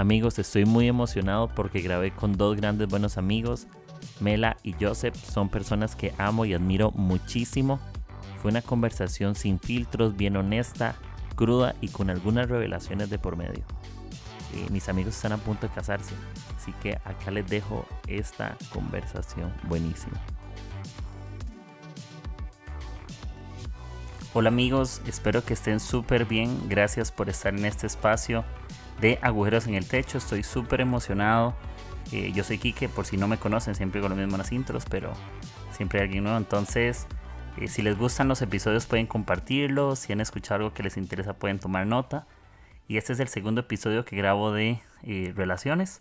[0.00, 3.66] Amigos, estoy muy emocionado porque grabé con dos grandes buenos amigos.
[4.18, 7.78] Mela y Joseph son personas que amo y admiro muchísimo.
[8.40, 10.94] Fue una conversación sin filtros, bien honesta,
[11.36, 13.62] cruda y con algunas revelaciones de por medio.
[14.70, 16.14] Mis amigos están a punto de casarse,
[16.56, 20.18] así que acá les dejo esta conversación buenísima.
[24.32, 26.70] Hola amigos, espero que estén súper bien.
[26.70, 28.46] Gracias por estar en este espacio
[29.00, 30.18] de Agujeros en el Techo.
[30.18, 31.54] Estoy súper emocionado.
[32.12, 34.52] Eh, yo soy Kike, por si no me conocen, siempre con lo mismo en las
[34.52, 35.12] intros, pero
[35.72, 36.38] siempre hay alguien nuevo.
[36.38, 37.06] Entonces,
[37.56, 40.00] eh, si les gustan los episodios, pueden compartirlos.
[40.00, 42.26] Si han escuchado algo que les interesa, pueden tomar nota.
[42.88, 46.00] Y este es el segundo episodio que grabo de eh, Relaciones.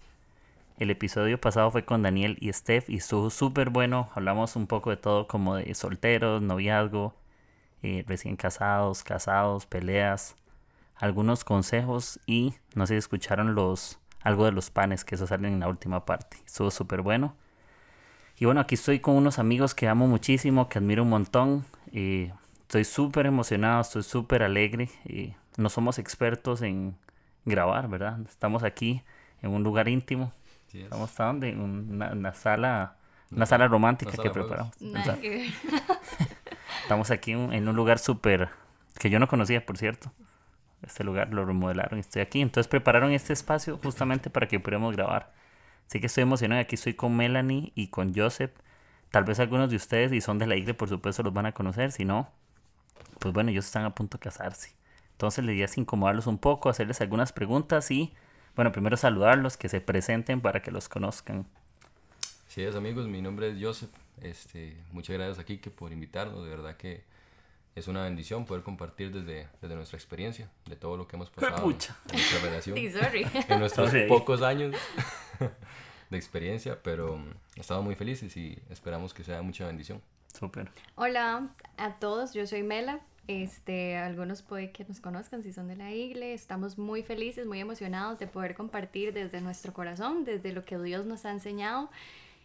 [0.79, 4.09] El episodio pasado fue con Daniel y Steph y estuvo súper bueno.
[4.15, 7.13] Hablamos un poco de todo, como de solteros, noviazgo,
[8.07, 10.37] recién casados, casados, peleas
[10.99, 15.53] algunos consejos y no sé si escucharon los algo de los panes que eso salen
[15.53, 16.37] en la última parte.
[16.45, 17.35] Estuvo súper bueno.
[18.37, 21.65] Y bueno, aquí estoy con unos amigos que amo muchísimo, que admiro un montón.
[21.91, 24.89] y estoy súper emocionado, estoy súper alegre.
[25.05, 26.95] y no somos expertos en
[27.45, 28.19] grabar, ¿verdad?
[28.27, 29.01] Estamos aquí
[29.41, 30.33] en un lugar íntimo.
[30.73, 31.49] Estamos donde?
[31.49, 32.97] En una, sala,
[33.31, 34.75] una sala romántica que preparamos.
[36.83, 38.49] Estamos aquí en un lugar súper
[38.97, 40.11] que yo no conocía, por cierto
[40.83, 42.41] este lugar, lo remodelaron y estoy aquí.
[42.41, 45.33] Entonces prepararon este espacio justamente para que pudiéramos grabar.
[45.87, 46.61] Así que estoy emocionado.
[46.61, 48.51] Aquí estoy con Melanie y con Joseph.
[49.11, 51.51] Tal vez algunos de ustedes, y son de la iglesia, por supuesto, los van a
[51.51, 51.91] conocer.
[51.91, 52.31] Si no,
[53.19, 54.75] pues bueno, ellos están a punto de casarse.
[55.13, 58.13] Entonces les di incomodarlos un poco, hacerles algunas preguntas y,
[58.55, 61.45] bueno, primero saludarlos, que se presenten para que los conozcan.
[62.47, 63.89] Sí, es amigos, mi nombre es Joseph.
[64.21, 66.43] Este, muchas gracias aquí por invitarnos.
[66.43, 67.03] De verdad que
[67.75, 71.57] es una bendición poder compartir desde, desde nuestra experiencia, de todo lo que hemos pasado
[71.57, 72.77] en nuestra relación,
[73.47, 74.75] en nuestros pocos años
[76.09, 77.25] de experiencia, pero um,
[77.55, 80.01] estamos muy felices y esperamos que sea mucha bendición.
[80.33, 80.69] Súper.
[80.95, 82.99] Hola a todos, yo soy Mela.
[83.27, 86.33] Este, algunos puede que nos conozcan si son de la iglesia.
[86.33, 91.05] Estamos muy felices, muy emocionados de poder compartir desde nuestro corazón, desde lo que Dios
[91.05, 91.91] nos ha enseñado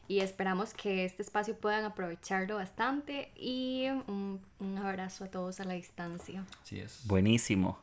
[0.09, 5.65] y esperamos que este espacio puedan aprovecharlo bastante y un, un abrazo a todos a
[5.65, 6.45] la distancia.
[6.63, 7.07] Sí es.
[7.07, 7.79] Buenísimo.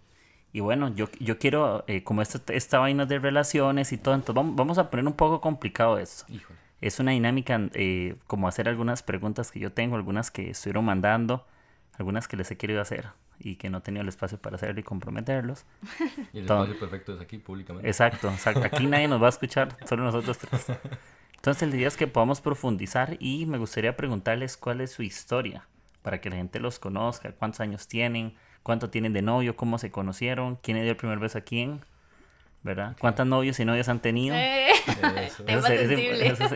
[0.54, 4.36] Y bueno, yo, yo quiero, eh, como esta, esta vaina de relaciones y todo, entonces
[4.36, 6.26] vamos, vamos a poner un poco complicado esto.
[6.82, 11.46] Es una dinámica eh, como hacer algunas preguntas que yo tengo, algunas que estuvieron mandando,
[11.94, 13.09] algunas que les he querido hacer
[13.40, 15.66] y que no he tenido el espacio para hacerlo y comprometerlos.
[16.34, 17.88] Y el espacio perfecto es aquí públicamente.
[17.88, 18.64] Exacto, exacto.
[18.66, 20.68] Aquí nadie nos va a escuchar, solo nosotros tres.
[21.41, 25.66] Entonces la idea es que podamos profundizar y me gustaría preguntarles cuál es su historia
[26.03, 29.90] para que la gente los conozca, cuántos años tienen, cuánto tienen de novio, cómo se
[29.90, 31.81] conocieron, quién dio el primer beso a quién,
[32.62, 32.96] ¿verdad?
[33.00, 34.35] ¿Cuántos novios y novias han tenido?
[34.35, 34.69] Eh,
[35.18, 35.44] eso.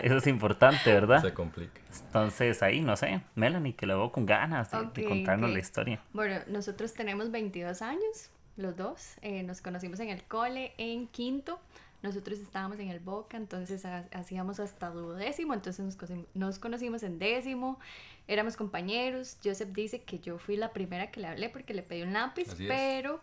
[0.04, 1.24] es, importante, ¿verdad?
[1.24, 1.82] Se complica.
[2.06, 6.00] Entonces ahí, no sé, Melanie, que la veo con ganas de, contarnos la historia.
[6.14, 11.60] Bueno, nosotros tenemos 22 años, los dos, eh, nos conocimos en el cole en quinto.
[12.06, 13.84] Nosotros estábamos en el Boca, entonces
[14.14, 15.98] hacíamos hasta duodécimo, entonces
[16.36, 17.80] nos, conocimos en décimo,
[18.28, 19.38] éramos compañeros.
[19.44, 22.48] Joseph dice que yo fui la primera que le hablé porque le pedí un lápiz,
[22.68, 23.22] pero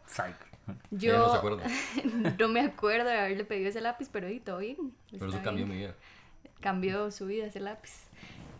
[0.91, 1.41] yo
[2.38, 4.92] no, me acuerdo de haberle pedido ese lápiz, pero y todo bien.
[5.12, 5.94] Pero eso cambió mi vida.
[6.60, 7.92] Cambió su vida ese lápiz.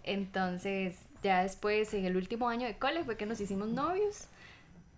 [0.05, 4.29] Entonces, ya después, en el último año de cole, fue que nos hicimos novios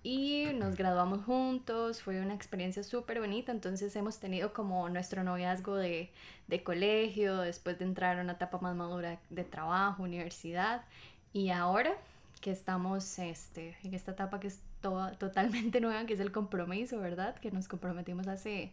[0.04, 5.76] y nos graduamos juntos, fue una experiencia súper bonita, entonces hemos tenido como nuestro noviazgo
[5.76, 6.10] de,
[6.46, 10.84] de, colegio, después de entrar a una etapa más madura de trabajo, universidad,
[11.32, 11.96] y ahora
[12.42, 17.34] que estamos este, en esta etapa que es totalmente nueva, que es el compromiso, ¿verdad?
[17.36, 18.72] Que nos comprometimos hace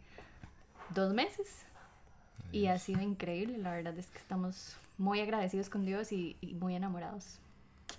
[0.93, 1.63] dos meses
[2.51, 6.55] y ha sido increíble, la verdad es que estamos muy agradecidos con Dios y, y
[6.55, 7.39] muy enamorados.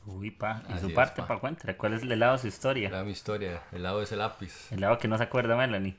[0.07, 0.63] Uy, pa.
[0.75, 1.39] ¿Y su parte, pa.
[1.39, 1.77] cuéntale?
[1.77, 2.91] ¿Cuál es el lado de su historia?
[2.91, 3.63] La mi historia.
[3.73, 4.71] El lado de ese lápiz.
[4.73, 5.97] El lado que no se acuerda Melanie.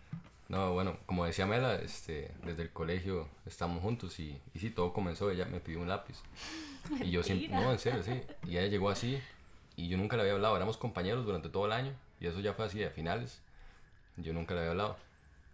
[0.49, 4.93] No, bueno, como decía Mela, este, desde el colegio estamos juntos y, y sí, todo
[4.93, 5.31] comenzó.
[5.31, 6.21] Ella me pidió un lápiz.
[7.01, 8.21] Y yo siempre, no, en serio, sí.
[8.45, 9.21] Y ella llegó así
[9.75, 10.55] y yo nunca le había hablado.
[10.55, 13.41] Éramos compañeros durante todo el año y eso ya fue así a finales.
[14.17, 14.97] Yo nunca le había hablado.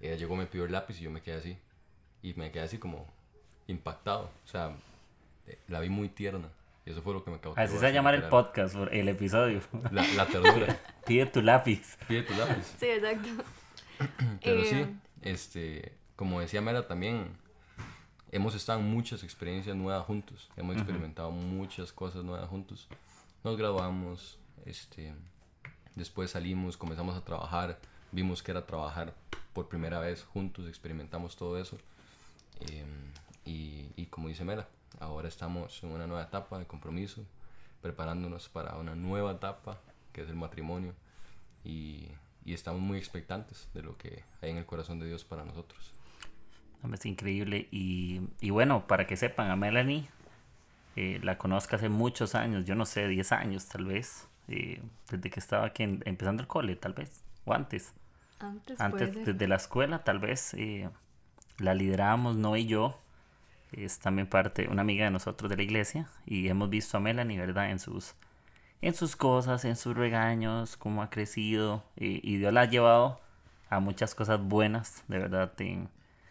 [0.02, 1.58] Ella llegó, me pidió el lápiz y yo me quedé así.
[2.22, 3.06] Y me quedé así como
[3.68, 4.30] impactado.
[4.46, 4.72] O sea,
[5.48, 6.50] eh, la vi muy tierna.
[6.90, 7.60] Eso fue lo que me causó.
[7.60, 9.62] Así se va a llamar el podcast, el episodio.
[9.92, 10.80] La, la ternura.
[11.06, 11.98] Pide tu lápiz.
[12.08, 12.76] Pide tu lápiz.
[12.80, 13.28] Sí, exacto.
[14.44, 17.38] Pero sí, Eh, este, como decía Mela también,
[18.32, 20.50] hemos estado en muchas experiencias nuevas juntos.
[20.58, 22.88] Hemos experimentado muchas cosas nuevas juntos.
[23.44, 25.14] Nos graduamos, este,
[25.96, 27.80] después salimos, comenzamos a trabajar,
[28.12, 29.14] vimos que era trabajar
[29.54, 31.78] por primera vez juntos, experimentamos todo eso.
[32.62, 32.86] Eh,
[33.46, 34.68] y, y como dice Mela,
[35.00, 37.26] ahora estamos en una nueva etapa de compromiso,
[37.82, 39.80] preparándonos para una nueva etapa
[40.14, 40.94] que es el matrimonio.
[41.64, 42.08] Y,
[42.46, 45.94] y estamos muy expectantes de lo que hay en el corazón de Dios para nosotros.
[46.94, 47.68] Es increíble.
[47.72, 50.08] Y, y bueno, para que sepan, a Melanie
[50.96, 55.30] eh, la conozco hace muchos años, yo no sé, 10 años tal vez, eh, desde
[55.30, 57.94] que estaba aquí en- empezando el cole, tal vez, o antes.
[58.40, 60.90] antes, Antes, desde la escuela, tal vez, eh,
[61.58, 62.98] la liderábamos no y yo.
[63.72, 66.08] Es también parte, una amiga de nosotros de la iglesia.
[66.26, 67.70] Y hemos visto a Melanie, ¿verdad?
[67.72, 68.16] En sus,
[68.82, 71.84] en sus cosas, en sus regaños, cómo ha crecido.
[71.98, 73.20] eh, y Dios la ha llevado
[73.70, 75.90] a muchas cosas buenas, de verdad, en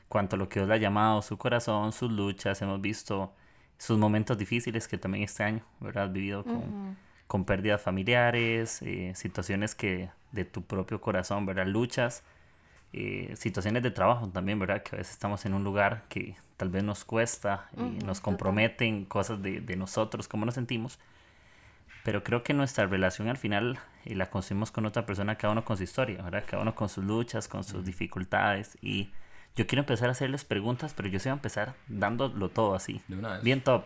[0.09, 2.61] cuanto a lo que Dios le ha llamado, su corazón, sus luchas.
[2.63, 3.33] Hemos visto
[3.79, 6.05] sus momentos difíciles que también este año, ¿verdad?
[6.05, 6.97] Has vivido con,
[7.29, 11.67] con pérdidas familiares, eh, situaciones que de tu propio corazón, ¿verdad?
[11.67, 12.25] Luchas,
[12.93, 14.83] eh, situaciones de trabajo también, ¿verdad?
[14.83, 18.19] Que a veces estamos en un lugar que tal vez nos cuesta y Ujú, nos
[18.19, 18.23] total.
[18.23, 20.99] comprometen cosas de, de nosotros, cómo nos sentimos.
[22.05, 25.65] Pero creo que nuestra relación al final eh, la construimos con otra persona, cada uno
[25.65, 26.45] con su historia, ¿verdad?
[26.47, 28.77] Cada uno con sus luchas, con sus dificultades.
[28.83, 29.11] Y
[29.57, 33.03] yo quiero empezar a hacerles preguntas, pero yo sí voy a empezar dándolo todo así.
[33.09, 33.43] De una vez.
[33.43, 33.85] Bien top.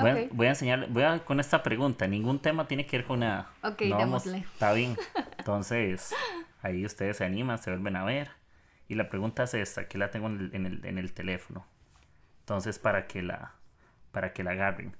[0.00, 0.20] Voy, a, Ok.
[0.32, 3.50] voy a enseñarle, voy a con esta pregunta, ningún tema tiene que ver con nada.
[3.62, 4.38] Ok, No vamos- démosle.
[4.52, 4.96] Está bien.
[5.38, 6.12] Entonces,
[6.62, 8.30] ahí ustedes se animan, se vuelven a ver.
[8.88, 11.64] Y la pregunta es esta, que la tengo en el, en el, en el teléfono.
[12.44, 13.54] Entonces, para que la,
[14.12, 14.94] para que la agarren.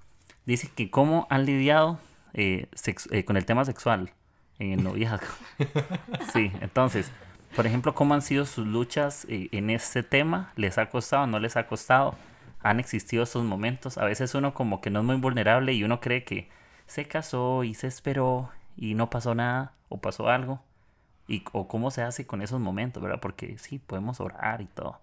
[0.47, 1.99] Dice que cómo han lidiado
[2.33, 2.69] eh,
[3.11, 4.13] eh, con el tema sexual
[4.59, 5.27] en el noviazgo.
[6.33, 7.13] sí, entonces,
[7.55, 10.55] por ejemplo, ¿cómo han sido sus luchas eh, en este tema?
[10.57, 11.27] ¿Les ha costado?
[11.27, 12.17] ¿No les ha costado?
[12.63, 13.99] ¿Han existido esos momentos?
[13.99, 16.49] A veces uno como que no es muy vulnerable y uno cree que
[16.87, 20.63] se casó y se esperó y no pasó nada o pasó algo.
[21.29, 23.21] Y, o cómo se hace con esos momentos, ¿verdad?
[23.21, 24.99] Porque sí, podemos orar y todo.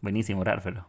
[0.00, 0.86] Buenísimo orar, pero...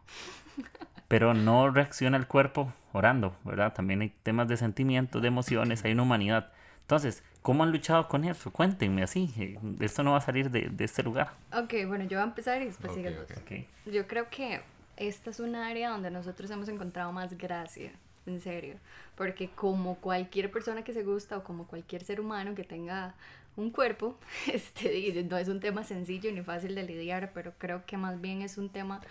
[1.08, 3.74] Pero no reacciona el cuerpo orando, ¿verdad?
[3.74, 6.52] También hay temas de sentimientos, de emociones, hay una humanidad.
[6.82, 8.52] Entonces, ¿cómo han luchado con eso?
[8.52, 9.34] Cuéntenme así.
[9.38, 11.34] eh, Esto no va a salir de, de este lugar.
[11.52, 13.30] Ok, bueno, yo voy a empezar y después Ok, sigues vos.
[13.30, 13.38] ok.
[13.38, 13.52] Ok.
[13.86, 14.62] Yo creo que
[14.98, 17.92] esta es un área donde nosotros hemos encontrado más gracia,
[18.26, 18.76] en serio,
[19.16, 23.16] porque como cualquier persona que se gusta o como cualquier ser humano que tenga
[23.56, 24.18] un cuerpo,
[24.52, 28.42] este, no es un tema sencillo ni fácil de lidiar, pero creo que más bien
[28.42, 29.02] es un tema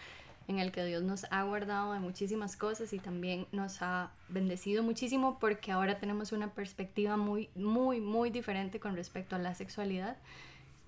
[0.49, 4.83] en el que Dios nos ha guardado de muchísimas cosas y también nos ha bendecido
[4.83, 10.17] muchísimo porque ahora tenemos una perspectiva muy, muy, muy diferente con respecto a la sexualidad.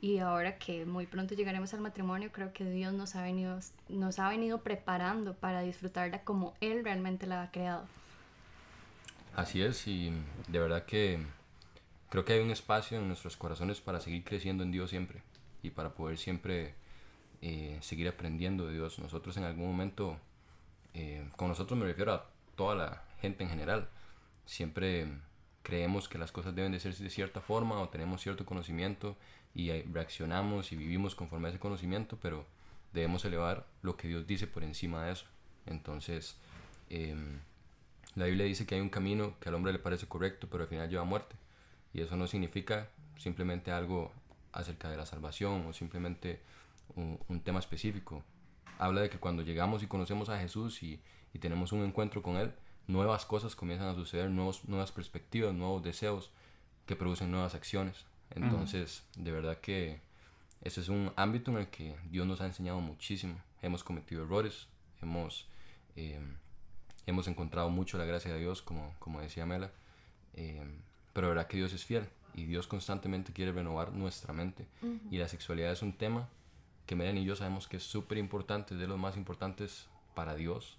[0.00, 3.58] Y ahora que muy pronto llegaremos al matrimonio, creo que Dios nos ha venido,
[3.88, 7.84] nos ha venido preparando para disfrutarla como Él realmente la ha creado.
[9.34, 10.12] Así es, y
[10.48, 11.18] de verdad que
[12.10, 15.22] creo que hay un espacio en nuestros corazones para seguir creciendo en Dios siempre
[15.62, 16.74] y para poder siempre
[17.46, 18.98] eh, seguir aprendiendo de Dios.
[18.98, 20.16] Nosotros en algún momento,
[20.94, 23.90] eh, con nosotros me refiero a toda la gente en general,
[24.46, 25.06] siempre
[25.62, 29.14] creemos que las cosas deben de ser de cierta forma o tenemos cierto conocimiento
[29.54, 32.46] y reaccionamos y vivimos conforme a ese conocimiento, pero
[32.94, 35.26] debemos elevar lo que Dios dice por encima de eso.
[35.66, 36.38] Entonces,
[36.88, 37.40] em,
[38.14, 40.70] la Biblia dice que hay un camino que al hombre le parece correcto, pero al
[40.70, 41.36] final lleva a muerte.
[41.92, 44.12] Y eso no significa simplemente algo
[44.50, 46.40] acerca de la salvación o simplemente
[46.96, 48.22] un, un tema específico.
[48.78, 51.00] Habla de que cuando llegamos y conocemos a Jesús y,
[51.32, 52.52] y tenemos un encuentro con Él,
[52.86, 56.30] nuevas cosas comienzan a suceder, nuevos, nuevas perspectivas, nuevos deseos
[56.86, 58.04] que producen nuevas acciones.
[58.30, 60.00] Entonces, de verdad que
[60.62, 63.40] ese es un ámbito en el que Dios nos ha enseñado muchísimo.
[63.62, 64.66] Hemos cometido errores,
[65.02, 65.46] hemos,
[65.96, 66.20] eh,
[67.06, 69.70] hemos encontrado mucho la gracia de Dios, como, como decía Mela,
[70.34, 70.62] eh,
[71.12, 74.66] pero de verdad que Dios es fiel y Dios constantemente quiere renovar nuestra mente.
[75.10, 76.28] Y la sexualidad es un tema
[76.86, 80.34] que Mela y yo sabemos que es súper importante, es de los más importantes para
[80.34, 80.78] Dios.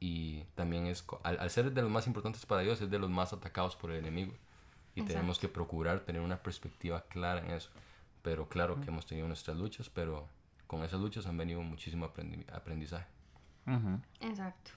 [0.00, 3.10] Y también es, al, al ser de los más importantes para Dios, es de los
[3.10, 4.32] más atacados por el enemigo.
[4.94, 5.40] Y tenemos Exacto.
[5.48, 7.70] que procurar tener una perspectiva clara en eso.
[8.22, 10.28] Pero claro que hemos tenido nuestras luchas, pero
[10.66, 13.06] con esas luchas han venido muchísimo aprendi- aprendizaje.
[13.66, 14.00] Ujú.
[14.20, 14.72] Exacto.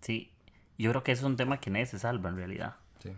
[0.00, 0.30] Sí,
[0.78, 2.76] yo creo que es un tema que nadie se salva en realidad.
[3.02, 3.12] Sí.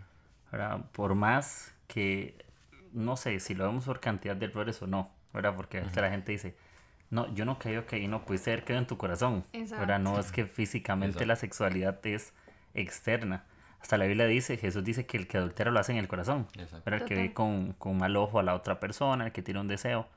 [0.51, 0.85] ¿verdad?
[0.91, 2.45] Por más que,
[2.93, 5.55] no sé si lo vemos por cantidad de errores o no, ¿verdad?
[5.55, 6.55] Porque a veces la gente dice,
[7.11, 9.81] no, yo no creo que ahí no pudiste haber quedado en tu corazón, Exacto.
[9.81, 9.99] ¿verdad?
[9.99, 11.41] No es que físicamente la Exacto.
[11.41, 12.33] sexualidad es
[12.73, 13.45] externa.
[13.81, 16.47] Hasta la Biblia dice, Jesús dice que el que adultera lo hace en el corazón.
[16.83, 19.59] Pero el que ve con, con, mal ojo a la otra persona, el que tiene
[19.61, 20.07] un deseo.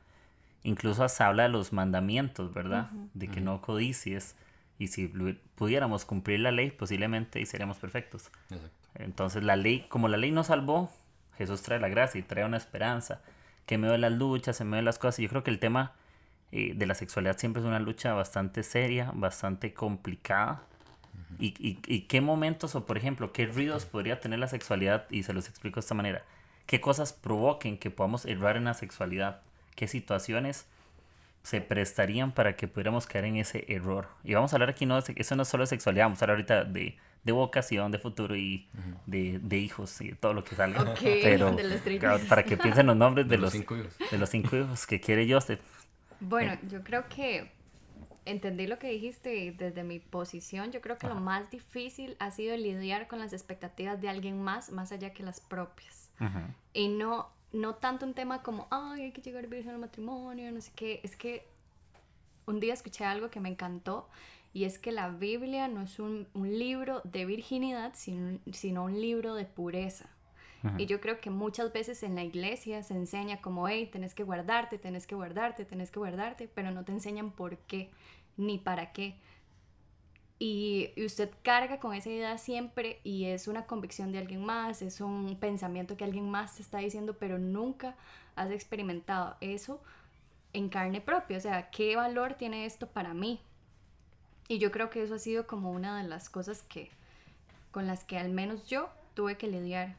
[0.64, 2.90] Incluso hasta habla de los mandamientos, ¿verdad?
[3.14, 4.36] De que no codicies.
[4.78, 5.06] Y si
[5.54, 8.30] pudiéramos cumplir la ley, posiblemente y seríamos perfectos.
[8.94, 10.90] Entonces la ley, como la ley nos salvó,
[11.38, 13.22] Jesús trae la gracia y trae una esperanza.
[13.64, 15.20] Que me de las luchas, en medio de las cosas.
[15.20, 15.92] Y yo creo que el tema
[16.52, 20.62] eh, de la sexualidad siempre es una lucha bastante seria, bastante complicada
[21.38, 25.06] ¿Y, y, qué momentos o, por ejemplo, qué ruidos podría tener la sexualidad?
[25.10, 26.22] Y se los explico de esta manera.
[26.66, 29.40] ¿Qué cosas provoquen que podamos errar en la sexualidad?
[29.74, 30.66] ¿Qué situaciones
[31.42, 34.08] se prestarían para que pudiéramos caer en ese error?
[34.22, 36.36] Y vamos a hablar aquí, no, eso no es solo de sexualidad, vamos a hablar
[36.36, 38.68] ahorita de, de vocación, de futuro y
[39.06, 40.94] de, de, hijos y todo lo que salga.
[41.02, 41.56] Pero
[42.28, 43.96] para que piensen los nombres de, los, cinco hijos.
[44.10, 45.60] de los cinco hijos que quiere Joseph.
[46.22, 47.50] Bueno, yo creo que
[48.24, 52.56] entendí lo que dijiste desde mi posición, yo creo que lo más difícil ha sido
[52.56, 56.10] lidiar con las expectativas de alguien más, más allá que las propias.
[56.72, 60.60] Y no, no tanto un tema como, ay, hay que llegar virgen al matrimonio, no
[60.60, 61.00] sé qué.
[61.02, 61.44] Es que
[62.46, 64.08] un día escuché algo que me encantó
[64.52, 69.00] y es que la Biblia no es un, un libro de virginidad, sino, sino, un
[69.00, 70.06] libro de pureza.
[70.78, 74.22] Y yo creo que muchas veces en la iglesia se enseña como, hey, tenés que
[74.22, 77.90] guardarte, tenés que guardarte, tenés que guardarte, pero no te enseñan por qué
[78.36, 79.16] ni para qué.
[80.38, 85.00] Y, usted carga con esa idea siempre y es una convicción de alguien más, es
[85.00, 87.94] un pensamiento que alguien más te está diciendo, pero nunca
[88.34, 89.80] has experimentado eso
[90.52, 91.36] en carne propia.
[91.36, 93.40] O sea, ¿qué valor tiene esto para mí?
[94.48, 96.90] Y yo creo que eso ha sido como una de las cosas que
[97.70, 99.94] con las que al menos yo tuve que lidiar.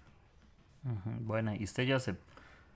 [1.22, 2.18] Bueno, y usted, Joseph.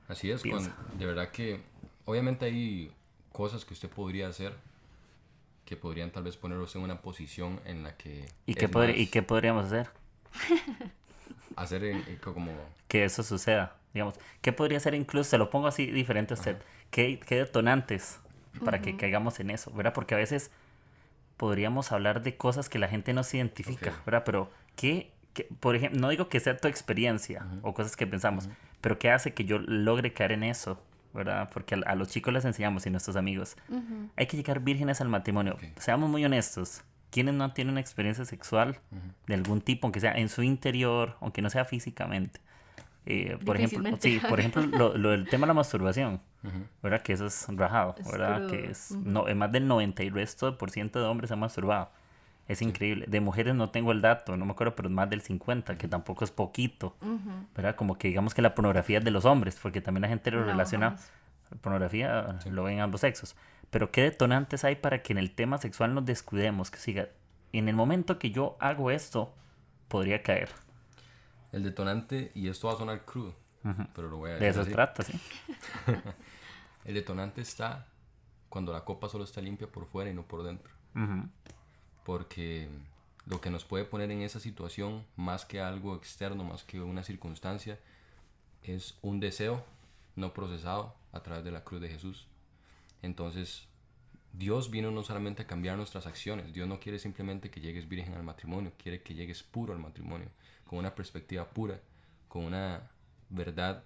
[0.07, 1.59] Así es, de verdad que
[2.05, 2.91] obviamente hay
[3.31, 4.53] cosas que usted podría hacer
[5.67, 8.25] que podrían tal vez ponerlos en una posición en la que...
[8.45, 9.89] ¿Y, qué, ¿y qué podríamos hacer?
[11.57, 12.53] hacer como...
[12.87, 14.15] Que eso suceda, digamos.
[14.41, 16.57] ¿Qué podría ser incluso, se lo pongo así diferente a usted,
[16.89, 18.21] ¿qué, ¿qué, detonantes
[18.63, 19.93] para que caigamos en eso, ¿verdad?
[19.93, 20.51] Porque a veces
[21.35, 24.23] podríamos hablar de cosas que la gente no se identifica, ¿verdad?
[24.25, 25.11] Pero ¿qué,
[25.43, 28.49] por ejemplo, no digo que sea tu experiencia o cosas que pensamos,
[28.81, 30.81] pero ¿qué hace que yo logre caer en eso?
[31.13, 31.49] ¿verdad?
[31.51, 33.57] Porque a, los chicos les enseñamos y nuestros amigos,
[34.15, 35.57] hay que llegar vírgenes al matrimonio.
[35.77, 36.83] Seamos muy honestos.
[37.09, 38.79] ¿Quiénes no tienen una experiencia sexual
[39.25, 42.39] de algún tipo, aunque sea en su interior, aunque no sea físicamente?
[43.09, 44.63] Eh, por ejemplo, sí, por ejemplo,
[44.97, 46.21] lo, del tema de la masturbación,
[46.83, 47.01] ¿verdad?
[47.01, 48.47] Que eso es rajado, ¿verdad?
[48.47, 51.89] Que es, no, es más del 90 y resto por ciento de hombres han masturbado.
[52.47, 53.05] Es increíble.
[53.07, 55.87] De mujeres no tengo el dato, no me acuerdo, pero es más del 50, que
[55.87, 56.95] tampoco es poquito.
[57.55, 57.75] ¿Verdad?
[57.75, 60.43] Como que digamos que la pornografía es de los hombres, porque también la gente lo
[60.45, 60.95] relaciona.
[61.51, 63.35] La pornografía lo ven ambos sexos.
[63.69, 66.71] Pero ¿qué detonantes hay para que en el tema sexual nos descuidemos?
[66.71, 67.09] Que siga.
[67.51, 69.33] En el momento que yo hago esto,
[69.89, 70.49] podría caer.
[71.51, 73.33] El detonante, y esto va a sonar crudo,
[73.93, 74.43] pero lo voy a decir.
[74.43, 75.19] De eso se trata, sí.
[76.85, 77.87] el detonante está
[78.49, 80.71] cuando la copa solo está limpia por fuera y no por dentro
[82.07, 82.69] porque
[83.25, 87.03] lo que nos puede poner en esa situación, más que algo externo, más que una
[87.03, 87.77] circunstancia,
[88.63, 89.61] es un deseo
[90.15, 92.25] no procesado a través de la cruz de Jesús.
[93.01, 93.67] Entonces,
[94.31, 98.13] Dios vino no solamente a cambiar nuestras acciones, Dios no quiere simplemente que llegues virgen
[98.13, 100.29] al matrimonio, quiere que llegues puro al matrimonio,
[100.63, 101.77] con una perspectiva pura,
[102.29, 102.89] con una
[103.27, 103.83] verdad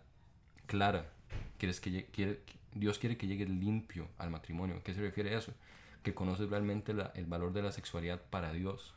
[0.67, 1.09] clara.
[1.57, 2.41] Quieres que, quiere,
[2.75, 4.75] Dios quiere que llegues limpio al matrimonio.
[4.75, 5.55] ¿A qué se refiere a eso?
[6.03, 8.93] Que conoces realmente el valor de la sexualidad para Dios,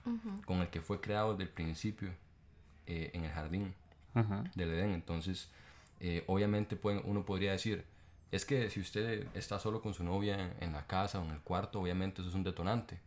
[0.47, 2.11] con el que fue creado desde el principio
[2.87, 3.75] eh, en el jardín
[4.55, 4.91] del Edén.
[4.91, 5.51] Entonces,
[6.01, 7.85] eh, obviamente uno podría decir,
[8.31, 11.41] es que si usted está solo con su novia en, la casa o en el
[11.41, 12.99] cuarto, obviamente eso es un detonante.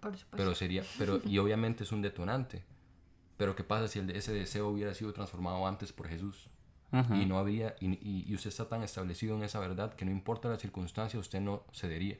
[0.00, 0.36] Por supuesto.
[0.36, 2.64] Pero sería, pero, y obviamente es un detonante.
[3.36, 6.48] Pero ¿qué pasa si el, ese deseo hubiera sido transformado antes por Jesús?
[7.14, 10.50] Y no habría, y, y, usted está tan establecido en esa verdad que no importa
[10.50, 12.18] la circunstancia, usted no cedería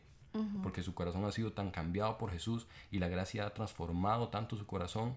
[0.62, 4.56] porque su corazón ha sido tan cambiado por Jesús y la gracia ha transformado tanto
[4.56, 5.16] su corazón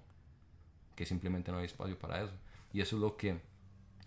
[0.95, 2.33] que simplemente no hay espacio para eso.
[2.73, 3.39] Y eso es lo que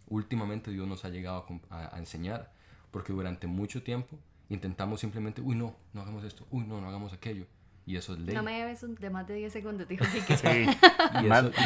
[0.09, 2.53] últimamente Dios nos ha llegado a, enseñar,
[2.91, 7.12] porque durante mucho tiempo intentamos simplemente, uy, no, no hagamos esto, uy, no, no hagamos
[7.12, 7.47] aquello.
[7.87, 8.35] Y eso es ley.
[8.35, 10.67] No me besos de más de 10 segundos, dijo que Sí,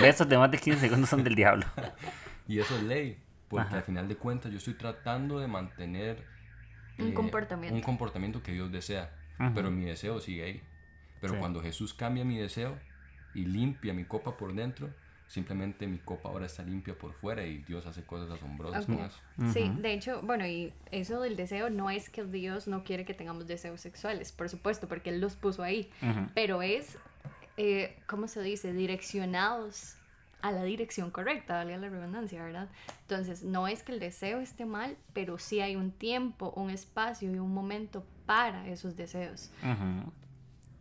[0.01, 1.67] besos de más de 15 segundos son del diablo.
[2.49, 3.19] y eso es ley,
[3.49, 6.25] porque al final de cuentas yo estoy tratando de mantener
[6.99, 7.75] un eh, comportamiento.
[7.75, 9.13] Un comportamiento que Dios desea
[9.55, 10.63] pero mi deseo sigue ahí.
[11.21, 12.79] Pero cuando Jesús cambia mi deseo
[13.35, 14.91] y limpia mi copa por dentro,
[15.33, 19.19] simplemente mi copa ahora está limpia por fuera y Dios hace cosas asombrosas con eso.
[19.53, 23.15] Sí, de hecho, bueno, y eso del deseo no es que Dios no quiere que
[23.15, 25.91] tengamos deseos sexuales, por supuesto, porque Él los puso ahí,
[26.35, 26.99] pero es,
[27.57, 29.97] eh, ¿cómo se dice?, direccionados
[30.43, 32.69] a la dirección correcta, valga la redundancia, ¿verdad?
[33.03, 37.33] Entonces, no es que el deseo esté mal, pero sí hay un tiempo, un espacio
[37.33, 39.51] y un momento para esos deseos.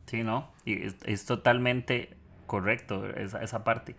[0.05, 0.49] Sí, ¿no?
[0.63, 2.15] Y es, totalmente
[2.47, 3.97] correcto esa, esa, parte.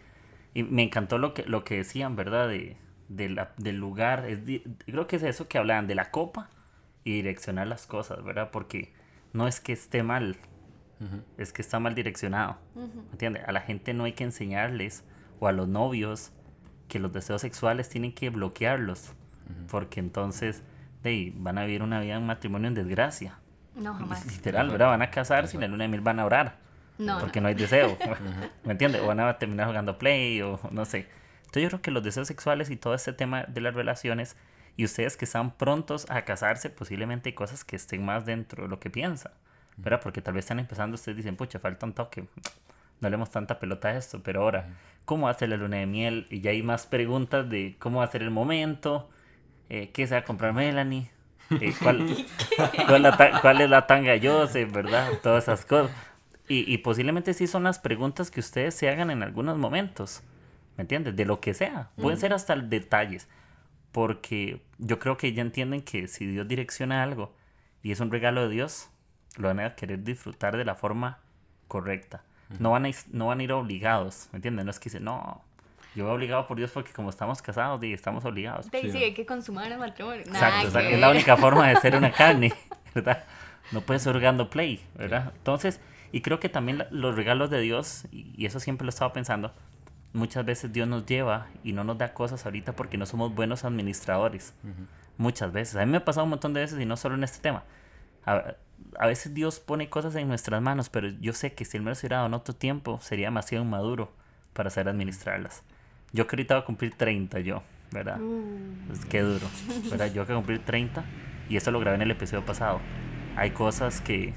[0.55, 2.49] Y me encantó lo que, lo que decían, ¿verdad?
[2.49, 2.79] De,
[3.09, 4.25] del lugar.
[4.27, 4.41] Es,
[4.87, 6.49] creo que es eso que hablaban, de la copa
[7.05, 8.51] y direccionar las cosas, ¿verdad?
[8.51, 8.95] Porque
[9.35, 10.37] no es que esté mal,
[11.37, 12.57] es que está mal direccionado.
[12.75, 13.45] ¿Me entiendes?
[13.47, 15.05] A la gente no hay que enseñarles,
[15.41, 16.33] o a los novios,
[16.89, 19.13] que los deseos sexuales tienen que bloquearlos.
[19.69, 20.63] Porque entonces
[21.03, 23.39] de, van a vivir una vida en matrimonio en desgracia.
[23.75, 24.27] No, jamás.
[24.27, 24.89] Literal, ¿verdad?
[24.89, 26.57] Van a casarse y en la luna de mil van a orar.
[26.99, 27.19] No.
[27.19, 27.97] Porque no, hay deseo.
[28.65, 29.01] ¿Me entiendes?
[29.03, 31.09] O van a terminar jugando play o no sé.
[31.41, 34.37] Entonces yo creo que los deseos sexuales y todo este tema de las relaciones
[34.77, 38.69] y ustedes que están prontos a casarse, posiblemente hay cosas que estén más dentro de
[38.69, 39.33] lo que piensan,
[39.77, 40.01] ¿verdad?
[40.03, 42.27] Porque tal vez están empezando, ustedes dicen, pucha, falta un toque,
[43.01, 44.69] no le hemos tanta pelota a esto, pero ahora,
[45.05, 46.27] ¿cómo hacer la luna de miel?
[46.31, 49.11] Y ya hay más preguntas de cómo va a ser el momento,
[49.69, 51.11] eh, qué se va a comprar Melanie,
[51.61, 52.27] eh, ¿cuál,
[53.43, 55.11] cuál, es la tanga yo sé, verdad?
[55.23, 55.91] Todas esas cosas.
[56.49, 60.23] Y, y, posiblemente sí son las preguntas que ustedes se hagan en algunos momentos,
[60.77, 61.17] ¿me entiendes?
[61.17, 63.29] De lo que sea, pueden ser hasta detalles
[63.93, 67.35] porque yo creo que ya entienden que si Dios direcciona algo
[67.83, 68.89] y es un regalo de Dios,
[69.37, 71.19] lo van a querer disfrutar de la forma
[71.69, 72.25] correcta.
[72.59, 74.67] No van, a, no van a ir obligados, ¿me entienden?
[74.67, 75.43] No es que dicen, no,
[75.95, 78.67] yo voy obligado por Dios porque como estamos casados y estamos obligados.
[78.73, 80.21] Sí, sí, hay que consumar el matrimonio.
[80.23, 82.53] Exacto, es la única forma de ser una carne,
[82.95, 83.25] ¿verdad?
[83.71, 85.33] No puedes ser jugando play, ¿verdad?
[85.37, 85.81] Entonces,
[86.13, 89.53] y creo que también los regalos de Dios, y eso siempre lo he estado pensando,
[90.13, 93.65] muchas veces Dios nos lleva y no nos da cosas ahorita porque no somos buenos
[93.65, 94.55] administradores.
[95.17, 95.77] Muchas veces.
[95.77, 97.65] A mí me ha pasado un montón de veces y no solo en este tema.
[98.25, 101.91] A, veces Dios pone cosas en nuestras manos, pero yo sé que si Él me
[101.91, 104.13] lo hubiera dado en otro tiempo, sería demasiado maduro
[104.53, 105.63] para saber administrarlas.
[106.13, 108.21] Yo que ahorita voy a cumplir 30 yo, ¿verdad?
[108.21, 108.75] Uh.
[108.89, 109.47] Pues qué duro,
[109.91, 110.13] ¿verdad?
[110.13, 111.05] Yo voy a cumplir 30
[111.49, 112.81] y eso lo grabé en el episodio pasado.
[113.37, 114.35] Hay cosas que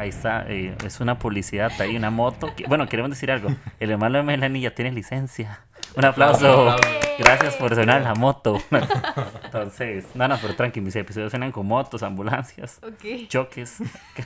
[0.00, 2.50] Ahí está, eh, es una publicidad, hay una moto.
[2.68, 3.50] bueno, queremos decir algo.
[3.78, 5.60] El hermano de Melanie ya tiene licencia.
[5.94, 6.74] Un aplauso.
[7.18, 8.58] Gracias por sonar la moto.
[9.44, 12.80] Entonces, no, no, pero tranqui, mis episodios suenan con motos, ambulancias,
[13.28, 13.82] choques.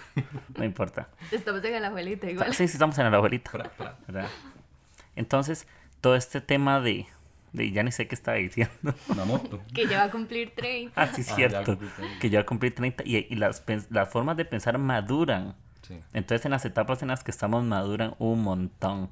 [0.56, 1.08] no importa.
[1.32, 2.54] Estamos en la abuelita igual.
[2.54, 3.50] Sí, sí, estamos en la abuelita.
[5.16, 5.66] Entonces,
[6.04, 7.06] todo este tema de,
[7.54, 8.94] de ya ni sé qué estaba diciendo.
[9.08, 9.62] Una moto.
[9.72, 11.00] Que ya va a cumplir 30.
[11.00, 11.78] Ah, sí, ah, cierto.
[12.20, 13.04] que ya va a cumplir 30.
[13.06, 15.54] Y, y las, las formas de pensar maduran.
[16.12, 19.08] Entonces en las etapas en las que estamos maduran un montón.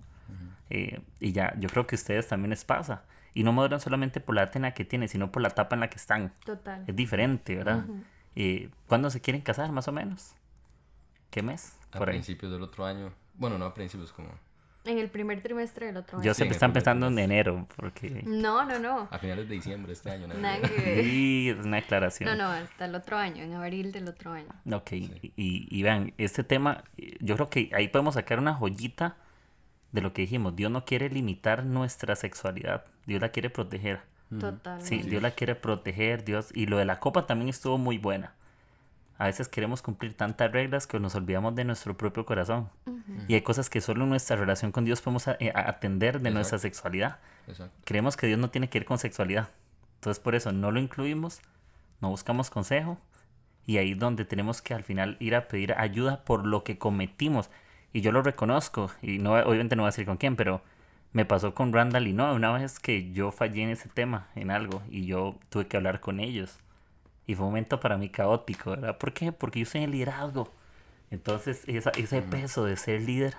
[0.69, 3.05] Eh, y ya, yo creo que a ustedes también les pasa.
[3.33, 5.89] Y no maduran solamente por la etapa que tienen, sino por la etapa en la
[5.89, 6.35] que están.
[6.45, 6.85] Total.
[6.87, 7.87] Es diferente, ¿verdad?
[8.37, 10.35] Eh, ¿Cuándo se quieren casar, más o menos?
[11.31, 11.79] ¿Qué mes?
[11.91, 13.15] A principios del otro año.
[13.33, 14.29] Bueno, no a principios, como
[14.85, 16.25] en el primer trimestre del otro año.
[16.25, 18.23] Yo siempre están pensando en enero, porque...
[18.25, 19.09] No, no, no.
[19.11, 20.27] A finales de diciembre este año.
[20.29, 22.31] Nada que Sí, es una declaración.
[22.31, 24.49] No, no, hasta el otro año, en abril del otro año.
[24.73, 26.85] Ok, y, y, vean, este tema,
[27.21, 29.16] yo creo que ahí podemos sacar una joyita
[29.92, 30.57] de lo que dijimos.
[30.57, 34.01] Dios no quiere limitar nuestra sexualidad, Dios la quiere proteger.
[34.40, 34.81] Total.
[34.81, 36.53] Sí, Dios la quiere proteger, Dios...
[36.55, 38.35] Y lo de la copa también estuvo muy buena
[39.23, 42.69] a veces queremos cumplir tantas reglas que nos olvidamos de nuestro propio corazón.
[43.29, 46.59] Y hay cosas que solo en nuestra relación con Dios podemos eh, atender de nuestra
[46.59, 47.21] sexualidad.
[47.85, 49.51] Creemos que Dios no tiene que ir con sexualidad.
[49.95, 51.41] Entonces por eso no lo incluimos,
[52.01, 52.99] no buscamos consejo
[53.65, 56.77] y ahí es donde tenemos que al final ir a pedir ayuda por lo que
[56.77, 57.49] cometimos.
[57.93, 60.63] Y yo lo reconozco y no obviamente no voy a decir con quién, pero
[61.13, 64.51] me pasó con Randall y no, una vez que yo fallé en ese tema, en
[64.51, 66.59] algo, y yo tuve que hablar con ellos
[67.27, 68.99] y fue un momento para mí caótico, ¿verdad?
[68.99, 69.33] ¿Por qué?
[69.33, 70.53] Porque yo soy el liderazgo.
[71.11, 73.37] Entonces, ese peso de ser líder,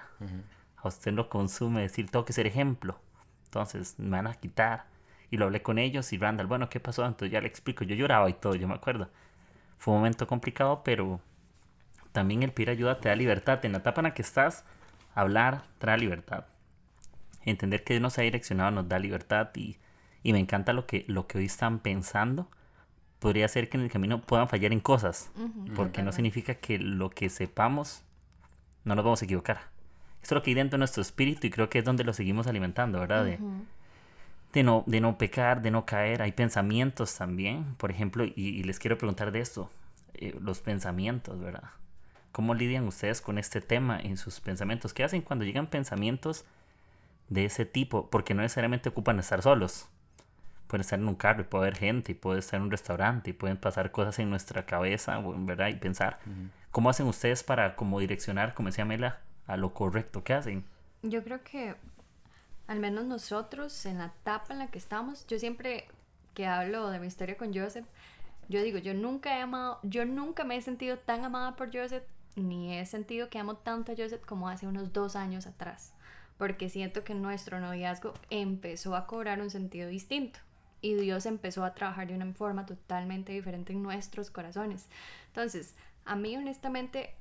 [0.78, 3.00] a usted lo consume, decir, tengo que ser ejemplo.
[3.46, 4.86] Entonces, me van a quitar.
[5.32, 7.04] Y lo hablé con ellos y Randall, bueno, ¿qué pasó?
[7.06, 9.10] Entonces ya le explico, yo lloraba y todo, yo me acuerdo.
[9.80, 11.20] Fue un momento complicado, pero
[12.12, 13.66] también el pedir ayuda te da libertad.
[13.66, 14.64] En la etapa en la que estás,
[15.16, 16.46] hablar trae libertad.
[17.44, 19.78] Entender que Dios nos ha direccionado nos da libertad y,
[20.22, 22.48] y me encanta lo que, lo que hoy están pensando
[23.24, 25.32] podría ser que en el camino puedan fallar en cosas,
[25.78, 28.04] porque no significa que lo que sepamos
[28.84, 29.62] no nos vamos a equivocar.
[30.22, 32.12] Eso es lo que hay dentro de nuestro espíritu y creo que es donde lo
[32.12, 33.24] seguimos alimentando, ¿verdad?
[33.24, 36.22] de, no, de no pecar, de no caer.
[36.22, 39.72] Hay pensamientos también, por ejemplo, y, les quiero preguntar de esto,
[40.16, 41.70] eh, los pensamientos, ¿verdad?
[42.34, 44.94] ¿Cómo lidian ustedes con este tema en sus pensamientos?
[44.94, 46.44] ¿Qué hacen cuando llegan pensamientos
[47.30, 48.10] de ese tipo?
[48.10, 49.88] Porque no necesariamente ocupan estar solos
[50.74, 53.30] pueden estar en un carro y puede haber gente y puede estar en un restaurante
[53.30, 55.68] y pueden pasar cosas en nuestra cabeza, ¿verdad?
[55.68, 56.18] Y pensar,
[56.72, 60.66] ¿cómo hacen ustedes para como direccionar, como decía Mela, a lo correcto que hacen?
[61.04, 61.76] Yo creo que
[62.66, 65.86] al menos nosotros, en la etapa en la que estamos, yo siempre
[66.34, 67.86] que hablo de mi historia con Joseph,
[68.50, 72.06] yo digo, yo nunca he amado, yo nunca me he sentido tan amada por Joseph,
[72.36, 75.94] ni he sentido que amo tanto a Joseph como hace unos dos años atrás,
[76.40, 80.40] porque siento que nuestro noviazgo empezó a cobrar un sentido distinto
[80.84, 84.90] y Dios empezó a trabajar de una forma totalmente diferente en nuestros corazones.
[85.28, 87.16] Entonces, a mí honestamente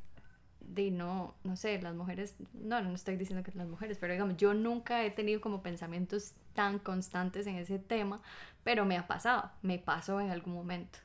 [0.60, 4.36] de no, no sé, las mujeres, no, no estoy diciendo que las mujeres, pero digamos,
[4.36, 8.20] yo nunca he tenido como pensamientos tan constantes en ese tema,
[8.64, 10.98] pero me ha pasado, me pasó en algún momento,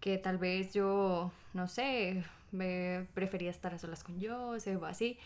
[0.00, 5.18] que tal vez yo, no sé, me prefería estar a solas con yo, o así,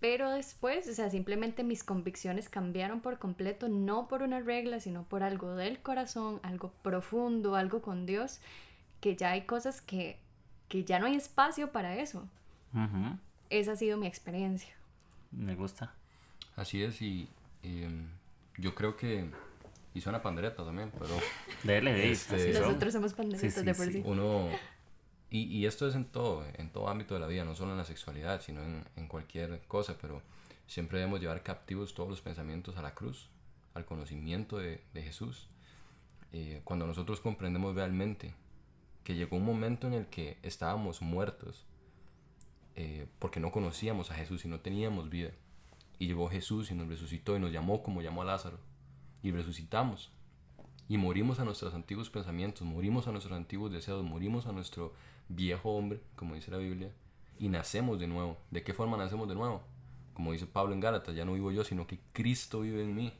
[0.00, 5.04] pero después, o sea, simplemente mis convicciones cambiaron por completo, no por una regla, sino
[5.04, 8.40] por algo del corazón, algo profundo, algo con Dios,
[9.00, 10.18] que ya hay cosas que,
[10.68, 12.26] que ya no hay espacio para eso.
[13.50, 14.74] Esa ha sido mi experiencia.
[15.32, 15.92] Me gusta.
[16.56, 17.28] Así es, y
[17.62, 18.08] em,
[18.56, 19.28] yo creo que
[19.94, 21.14] hizo una pandereta también, pero...
[21.62, 24.02] Dele, este, Nosotros somos panderetas de por sí.
[24.04, 24.48] Uno,
[25.30, 27.84] y, esto es en todo, en todo ámbito de la vida, no solo en la
[27.84, 30.22] sexualidad, sino en, cualquier cosa, pero
[30.66, 33.28] siempre debemos llevar captivos todos los pensamientos a la cruz,
[33.74, 35.48] al conocimiento de, de Jesús.
[36.32, 38.34] Eh, cuando nosotros comprendemos realmente
[39.04, 41.64] que llegó un momento en el que estábamos muertos,
[42.76, 45.32] eh, porque no conocíamos a Jesús y no teníamos vida.
[45.98, 48.58] Y llegó Jesús y nos resucitó y nos llamó como llamó a Lázaro.
[49.22, 50.10] Y resucitamos.
[50.90, 54.92] Y morimos a nuestros antiguos pensamientos, morimos a nuestros antiguos deseos, morimos a nuestro
[55.28, 56.90] viejo hombre, como dice la Biblia,
[57.38, 58.36] y nacemos de nuevo.
[58.50, 59.62] ¿De qué forma nacemos de nuevo?
[60.14, 63.12] Como dice Pablo en Gálatas, ya no vivo yo, sino que Cristo vive en mí.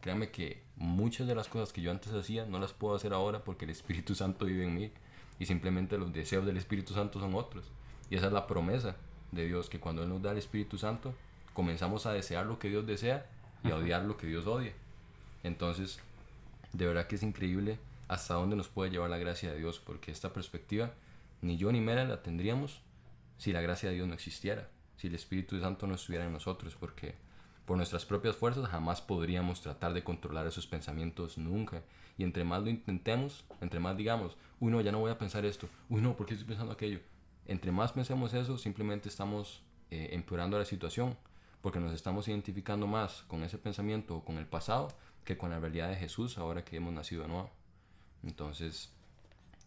[0.00, 3.44] Créame que muchas de las cosas que yo antes hacía no las puedo hacer ahora
[3.44, 4.90] porque el Espíritu Santo vive en mí
[5.38, 7.70] y simplemente los deseos del Espíritu Santo son otros.
[8.10, 8.96] Y esa es la promesa
[9.30, 11.14] de Dios, que cuando Él nos da el Espíritu Santo,
[11.54, 13.30] comenzamos a desear lo que Dios desea
[13.62, 14.72] y a odiar lo que Dios odia.
[15.44, 16.00] Entonces,
[16.72, 20.10] de verdad que es increíble hasta dónde nos puede llevar la gracia de Dios, porque
[20.10, 20.92] esta perspectiva
[21.40, 22.80] ni yo ni Mera la tendríamos
[23.38, 26.76] si la gracia de Dios no existiera, si el Espíritu Santo no estuviera en nosotros,
[26.78, 27.14] porque
[27.64, 31.82] por nuestras propias fuerzas jamás podríamos tratar de controlar esos pensamientos nunca.
[32.18, 35.44] Y entre más lo intentemos, entre más digamos, uy no, ya no voy a pensar
[35.44, 37.00] esto, uy no, ¿por qué estoy pensando aquello?
[37.46, 41.16] entre más pensemos eso, simplemente estamos eh, empeorando la situación,
[41.60, 44.88] porque nos estamos identificando más con ese pensamiento o con el pasado
[45.24, 47.50] que con la realidad de Jesús ahora que hemos nacido de nuevo.
[48.22, 48.92] Entonces,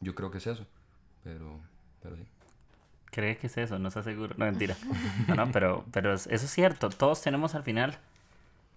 [0.02, 0.66] yo creo que es eso,
[1.24, 1.60] pero,
[2.02, 2.24] pero sí.
[3.12, 3.80] ¿Cree que es eso?
[3.80, 4.36] No está seguro.
[4.38, 4.76] No, mentira.
[5.28, 6.90] No, no, pero, pero eso es cierto.
[6.90, 7.98] Todos tenemos al final,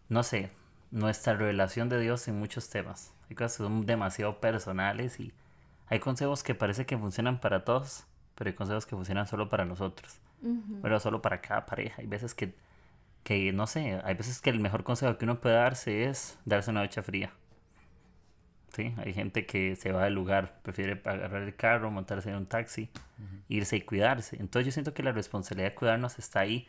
[0.08, 0.50] no sé,
[0.90, 3.12] nuestra revelación de Dios en muchos temas.
[3.28, 5.32] Hay cosas que son demasiado personales y
[5.88, 9.64] hay consejos que parece que funcionan para todos, pero hay consejos que funcionan solo para
[9.64, 10.18] nosotros,
[10.82, 12.00] pero solo para cada pareja.
[12.00, 12.54] Hay veces que,
[13.28, 16.70] que, no sé, hay veces que el mejor consejo que uno puede darse es darse
[16.70, 17.30] una ducha fría.
[18.74, 18.94] ¿Sí?
[18.96, 22.88] Hay gente que se va del lugar, prefiere agarrar el carro, montarse en un taxi,
[23.48, 24.36] irse y cuidarse.
[24.40, 26.68] Entonces yo siento que la responsabilidad de cuidarnos está ahí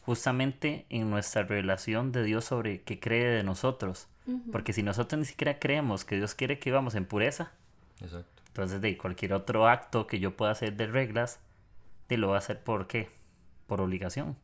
[0.00, 4.08] justamente en nuestra relación de Dios sobre qué cree de nosotros.
[4.50, 7.52] Porque si nosotros ni siquiera creemos que Dios quiere que vivamos en pureza,
[8.00, 8.42] Exacto.
[8.48, 11.38] Entonces, de cualquier otro acto que yo pueda hacer de reglas,
[12.08, 13.10] te lo voy a hacer por qué?
[13.68, 14.36] Por obligación.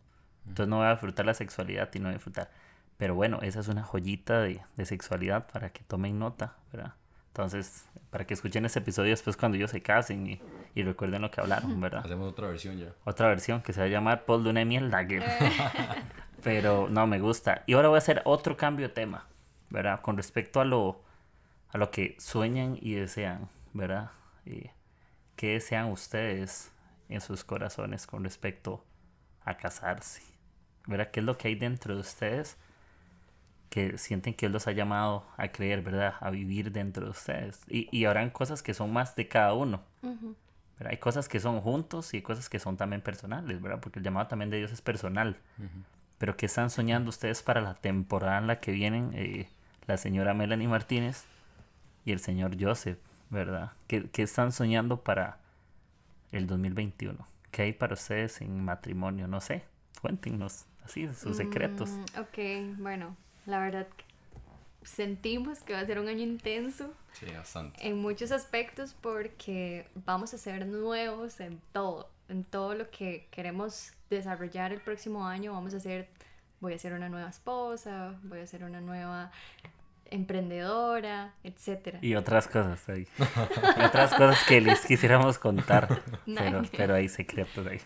[0.48, 2.50] Entonces no voy a disfrutar la sexualidad y no voy a disfrutar.
[2.96, 6.94] Pero bueno, esa es una joyita de, de sexualidad para que tomen nota, ¿verdad?
[7.28, 10.40] Entonces, para que escuchen ese episodio después cuando ellos se casen y,
[10.74, 12.00] y recuerden lo que hablaron, ¿verdad?
[12.04, 12.92] Hacemos otra versión ya.
[13.04, 15.22] Otra versión que se va a llamar Paul Luna de Miel Dagger.
[16.42, 17.62] Pero no, me gusta.
[17.66, 19.26] Y ahora voy a hacer otro cambio de tema,
[19.68, 20.00] ¿verdad?
[20.00, 21.02] Con respecto a lo,
[21.68, 23.50] a lo que sueñan y desean.
[23.76, 24.10] ¿verdad?
[24.44, 24.70] Y
[25.36, 26.72] ¿Qué desean ustedes
[27.08, 28.84] en sus corazones con respecto
[29.44, 30.22] a casarse?
[30.86, 31.10] ¿Verdad?
[31.10, 32.56] ¿Qué es lo que hay dentro de ustedes
[33.70, 36.14] que sienten que Él los ha llamado a creer, ¿verdad?
[36.20, 37.60] A vivir dentro de ustedes.
[37.68, 39.82] Y, y habrán cosas que son más de cada uno.
[40.84, 43.80] Hay cosas que son juntos y cosas que son también personales, ¿verdad?
[43.80, 45.36] Porque el llamado también de Dios es personal.
[46.18, 49.48] Pero ¿qué están soñando ustedes para la temporada en la que vienen eh,
[49.86, 51.24] la señora Melanie Martínez
[52.04, 52.98] y el señor Joseph?
[53.30, 53.72] ¿verdad?
[53.86, 55.38] ¿Qué, están soñando para
[56.32, 57.26] el 2021?
[57.50, 59.26] ¿Qué hay para ustedes en matrimonio?
[59.28, 59.64] No sé,
[60.00, 61.90] cuéntenos así sus secretos.
[61.90, 63.86] Mm, ok, bueno, la verdad
[64.82, 66.92] sentimos que va a ser un año intenso.
[67.12, 67.86] Sí, bastante.
[67.86, 73.92] En muchos aspectos porque vamos a ser nuevos en todo, en todo lo que queremos
[74.10, 75.52] desarrollar el próximo año.
[75.52, 76.08] Vamos a ser,
[76.60, 79.30] voy a ser una nueva esposa, voy a ser una nueva
[80.10, 81.98] emprendedora, etcétera.
[82.00, 83.08] Y otras cosas ahí.
[83.84, 87.80] otras cosas que les quisiéramos contar, pero, pero hay secretos ahí.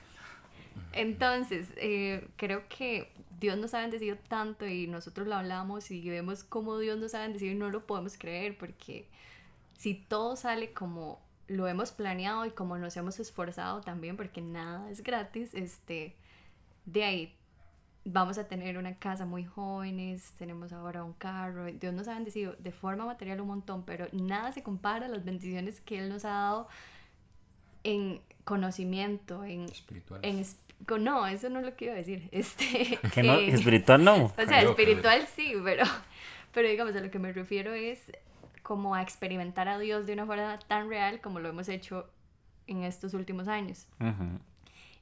[0.92, 6.44] Entonces, eh, creo que Dios nos ha bendecido tanto y nosotros lo hablamos y vemos
[6.44, 9.08] cómo Dios nos ha bendecido y no lo podemos creer porque
[9.78, 14.90] si todo sale como lo hemos planeado y como nos hemos esforzado también, porque nada
[14.90, 16.14] es gratis, este,
[16.84, 17.36] de ahí
[18.04, 22.54] vamos a tener una casa muy jóvenes, tenemos ahora un carro, Dios nos ha bendecido
[22.58, 26.24] de forma material un montón, pero nada se compara a las bendiciones que Él nos
[26.24, 26.68] ha dado
[27.84, 29.62] en conocimiento, en...
[29.62, 30.20] Espiritual.
[30.22, 30.44] En,
[30.98, 32.28] no, eso no es lo que iba a decir.
[32.32, 33.34] Este, ¿Que no?
[33.34, 34.24] ¿Espiritual no?
[34.38, 35.84] O sea, espiritual sí, pero,
[36.52, 38.12] pero digamos, a lo que me refiero es
[38.62, 42.08] como a experimentar a Dios de una forma tan real como lo hemos hecho
[42.66, 43.86] en estos últimos años.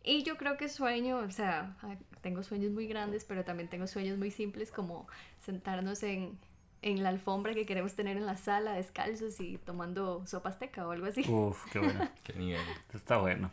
[0.03, 1.77] Y yo creo que sueño, o sea,
[2.23, 5.07] tengo sueños muy grandes, pero también tengo sueños muy simples como
[5.39, 6.39] sentarnos en,
[6.81, 10.93] en la alfombra que queremos tener en la sala descalzos y tomando sopa azteca o
[10.93, 11.29] algo así.
[11.29, 12.09] Uf, qué bueno.
[12.25, 12.61] qué nivel.
[12.95, 13.51] Está bueno.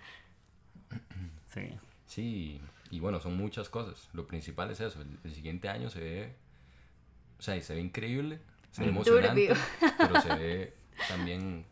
[1.48, 1.78] Sí.
[2.06, 4.10] Sí, y bueno, son muchas cosas.
[4.14, 5.02] Lo principal es eso.
[5.02, 6.36] El, el siguiente año se ve,
[7.40, 8.40] o sea, se ve increíble
[8.76, 9.54] se ve emocionante,
[9.98, 10.74] pero se ve
[11.08, 11.66] también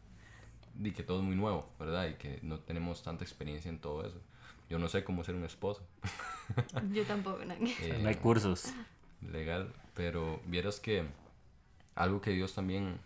[0.81, 2.07] y que todo es muy nuevo, ¿verdad?
[2.07, 4.21] Y que no tenemos tanta experiencia en todo eso.
[4.69, 5.85] Yo no sé cómo ser un esposo.
[6.93, 7.53] Yo tampoco, no.
[7.81, 8.73] Eh, no hay cursos.
[9.21, 11.03] Legal, pero vieras que
[11.95, 12.99] algo que Dios también,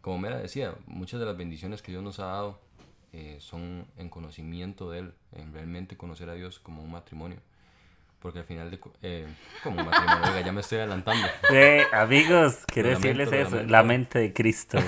[0.00, 2.60] como Mera decía, muchas de las bendiciones que Dios nos ha dado
[3.18, 7.38] eh, son en conocimiento de Él, en realmente conocer a Dios como un matrimonio.
[8.18, 8.78] Porque al final de...
[9.00, 9.26] Eh,
[9.62, 11.26] como un matrimonio, ya me estoy adelantando.
[11.50, 14.78] Eh, amigos, quiero decirles eso, la mente de Cristo.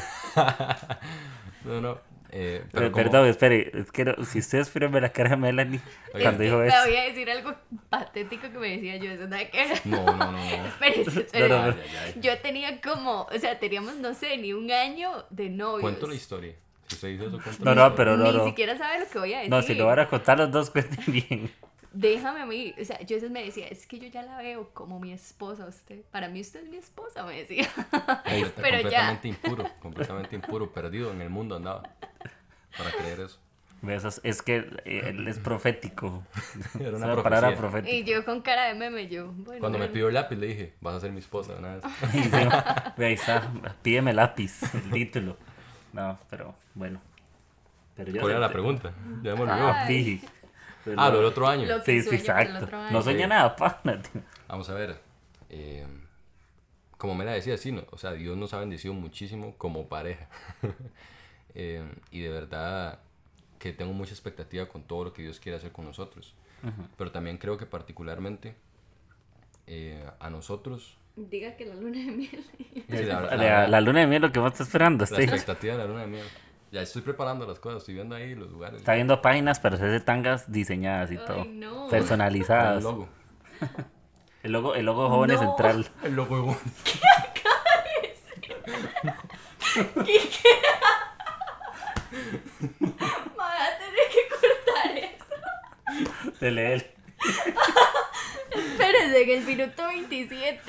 [1.64, 2.01] no, no.
[2.31, 5.81] Eh, pero Perdón, espere, es que si ustedes fueron ver la cara de Melanie
[6.12, 6.77] cuando dijo eso.
[6.85, 7.55] Me voy a decir algo
[7.88, 10.33] patético que me decía yo, eso nada que No, no, no.
[10.33, 10.67] no.
[10.67, 11.79] espérese, espérese.
[12.21, 15.81] Yo tenía como, o sea, teníamos, no sé, ni un año de novios.
[15.81, 16.55] Cuento la historia.
[16.90, 19.51] Usted eso, cuento No, no, pero no, Ni siquiera sabe lo que voy a decir.
[19.51, 21.51] No, si lo van a contar los dos, cuenten bien
[21.92, 24.38] déjame a mí, o sea, yo a veces me decía, es que yo ya la
[24.38, 27.68] veo como mi esposa usted, para mí usted es mi esposa, me decía.
[28.57, 31.83] Pero completamente impuro, completamente impuro, perdido en el mundo andaba,
[32.77, 33.40] para creer eso.
[34.24, 36.24] Es que eh, él es profético.
[36.81, 37.94] Era una, palabra profética.
[37.94, 39.33] Y yo con cara de meme, yo.
[39.61, 41.85] Cuando me pidió el lápiz le dije, vas a ser mi esposa una vez.
[42.96, 45.37] Ve ahí está, pídeme lápiz, el título.
[45.98, 47.00] No, pero bueno.
[47.96, 48.92] Pero ¿Cuál era la pregunta?
[49.24, 49.74] Ya me olvidó.
[50.96, 51.66] Ah, lo del otro año.
[51.84, 52.68] sí, sí, exacto.
[52.92, 54.00] No sueña nada, pana.
[54.46, 55.00] Vamos a ver.
[55.50, 55.84] Eh,
[56.96, 60.28] como me la decía, sí, no, o sea, Dios nos ha bendecido muchísimo como pareja.
[61.54, 61.82] Eh,
[62.12, 63.00] y de verdad
[63.58, 66.34] que tengo mucha expectativa con todo lo que Dios quiere hacer con nosotros.
[66.96, 68.54] Pero también creo que particularmente
[69.66, 70.96] eh, a nosotros...
[71.26, 72.44] Diga que la luna de miel.
[72.88, 75.04] la, luna de miel lo que más está esperando.
[75.11, 76.24] La expectativa de la luna de miel.
[76.70, 78.78] Ya estoy preparando las cosas, estoy viendo ahí los lugares.
[78.78, 81.44] Está viendo páginas para hacerse tangas diseñadas y todo.
[81.90, 82.85] Personalizadas.
[82.85, 84.44] El logo.
[84.44, 85.88] el logo, el logo Jóvenes Central.
[86.04, 86.62] El logo de Jóvenes.
[86.85, 88.14] ¿Qué acaba de
[90.04, 90.20] ¿Qué?
[90.28, 90.48] ¿Qué?
[92.78, 95.35] Me voy a tener que cortar eso.
[96.40, 96.94] De leer.
[98.79, 100.61] Espérese, en el minuto 27.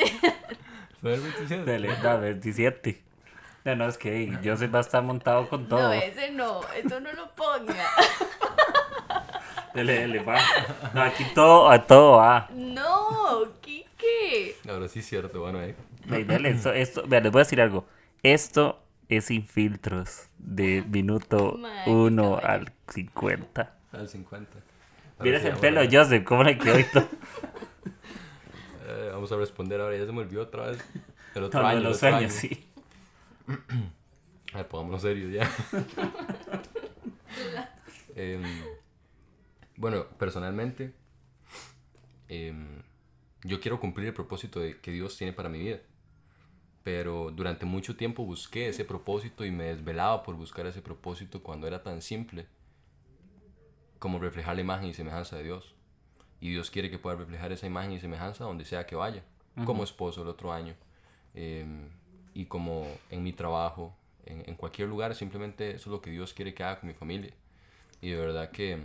[0.99, 1.63] ¿Fue el 27?
[1.63, 3.03] Dele, no, 27.
[3.65, 5.79] No, no, es que Joseph va a estar montado con todo.
[5.79, 7.85] No, ese no, eso no lo ponga.
[9.75, 10.39] Dele, dele, va.
[10.95, 12.49] No, aquí todo, a todo va.
[12.51, 14.55] No, Kike.
[14.67, 15.75] Ahora sí es cierto, bueno, eh.
[16.25, 17.85] dale, esto, esto, les voy a decir algo.
[18.23, 23.73] Esto es sin filtros, de minuto 1 al 50.
[23.91, 24.57] Al 50.
[25.19, 27.07] Mira ese pelo, Joseph, ¿cómo le quedó esto?
[28.89, 30.83] Eh, vamos a responder ahora, ya se me olvidó otra vez.
[31.35, 31.81] El otro año.
[31.81, 32.65] los sueños, sí.
[34.53, 35.49] A ver, pongámonos serios ya.
[38.15, 38.43] Em,
[39.77, 40.93] bueno, personalmente,
[42.27, 42.81] em,
[43.43, 45.79] yo quiero cumplir el propósito de, que Dios tiene para mi vida.
[46.83, 51.65] Pero durante mucho tiempo busqué ese propósito y me desvelaba por buscar ese propósito cuando
[51.65, 52.47] era tan simple
[53.99, 55.75] como reflejar la imagen y semejanza de Dios.
[56.41, 59.23] Y Dios quiere que pueda reflejar esa imagen y semejanza donde sea que vaya,
[59.65, 60.75] como esposo el otro año.
[61.35, 61.65] Eh,
[62.33, 63.93] y como en mi trabajo,
[64.25, 66.95] en, en, cualquier lugar, simplemente eso es lo que Dios quiere que haga con mi
[66.95, 67.33] familia.
[68.01, 68.79] Y de verdad que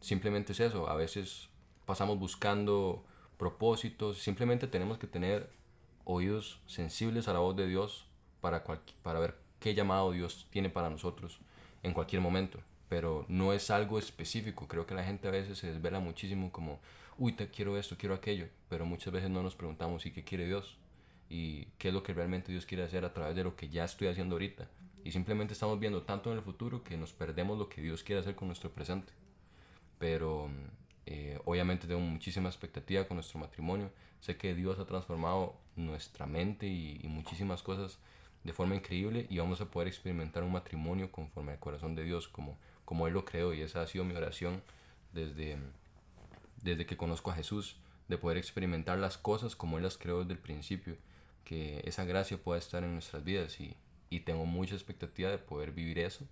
[0.00, 1.48] simplemente es eso, a veces
[1.84, 3.04] pasamos buscando
[3.36, 5.50] propósitos, simplemente tenemos que tener
[6.04, 8.06] oídos sensibles a la voz de Dios
[8.40, 8.64] para,
[9.02, 11.40] para ver qué llamado Dios tiene para nosotros
[11.82, 12.58] en cualquier momento.
[12.88, 16.80] Pero no es algo específico, creo que la gente a veces se desvela muchísimo como,
[17.18, 20.46] uy, te quiero esto, quiero aquello, pero muchas veces no nos preguntamos, ¿y qué quiere
[20.46, 20.78] Dios?
[21.30, 23.84] y qué es lo que realmente Dios quiere hacer a través de lo que ya
[23.84, 24.68] estoy haciendo ahorita.
[25.04, 28.20] Y simplemente estamos viendo tanto en el futuro que nos perdemos lo que Dios quiere
[28.20, 29.12] hacer con nuestro presente.
[29.98, 30.50] Pero
[31.10, 33.90] Eh, obviamente tengo muchísima expectativa con nuestro matrimonio.
[34.20, 37.98] Sé que Dios ha transformado nuestra mente y, muchísimas cosas
[38.44, 42.28] de forma increíble y vamos a poder experimentar un matrimonio conforme al corazón de Dios,
[42.28, 43.52] como, como Él lo creó.
[43.52, 44.62] Y esa ha sido mi oración
[45.12, 45.58] desde,
[46.62, 47.76] desde que conozco a Jesús,
[48.08, 50.96] de poder experimentar las cosas como Él las creó desde el principio,
[51.44, 53.76] que esa gracia pueda estar en nuestras vidas y,
[54.08, 56.24] y tengo mucha expectativa de poder vivir eso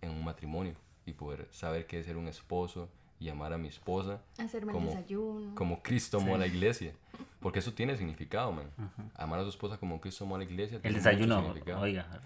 [0.00, 2.88] en un matrimonio y poder saber qué es ser un esposo
[3.20, 5.54] y amar a mi esposa Hacerme como, el desayuno.
[5.54, 6.94] como Cristo amó a la iglesia.
[7.40, 8.70] Porque eso tiene significado, man.
[9.16, 10.80] Amar a su esposa como Cristo amó a la iglesia.
[10.82, 12.22] El desayuno, oiga.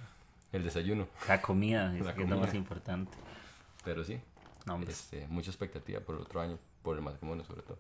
[0.53, 1.09] El desayuno.
[1.27, 3.19] La comida es, lo más importante.
[3.85, 4.21] Pero sí,
[4.67, 7.79] no, este, mucha expectativa por el otro año, por el matrimonio sobre todo.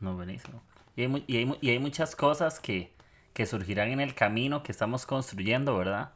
[0.00, 0.62] No, buenísimo.
[0.96, 2.92] Y hay, y hay, y hay muchas cosas que,
[3.32, 6.12] que surgirán en el camino que estamos construyendo, ¿verdad?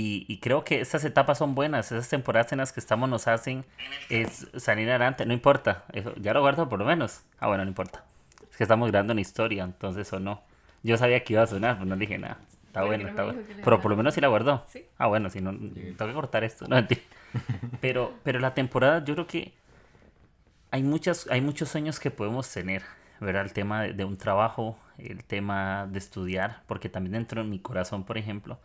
[0.00, 3.64] Y, creo que estas etapas son buenas, esas temporadas en las que estamos nos hacen
[4.10, 7.22] es salir adelante, no importa, eso, ya lo guardo por lo menos.
[7.40, 8.04] Ah, bueno, no importa.
[8.48, 10.42] Es que estamos grabando una historia, entonces o no.
[10.84, 12.38] Yo sabía que iba a sonar, pero no dije nada.
[12.66, 13.40] Está bueno, está bueno.
[13.64, 14.64] Pero por lo menos sí la guardó.
[14.98, 16.68] Ah, bueno, si no, tengo que cortar esto.
[16.68, 16.76] No,
[17.80, 19.54] pero, pero la temporada, yo creo que
[20.70, 22.82] hay, muchas, hay muchos sueños que podemos tener.
[23.20, 23.42] ¿verdad?
[23.42, 27.58] El tema de, de un trabajo, el tema de estudiar, porque también dentro de mi
[27.58, 28.60] corazón, por ejemplo,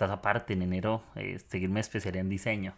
[0.00, 2.74] estás aparte en enero, eh, seguirme especialidad en diseño,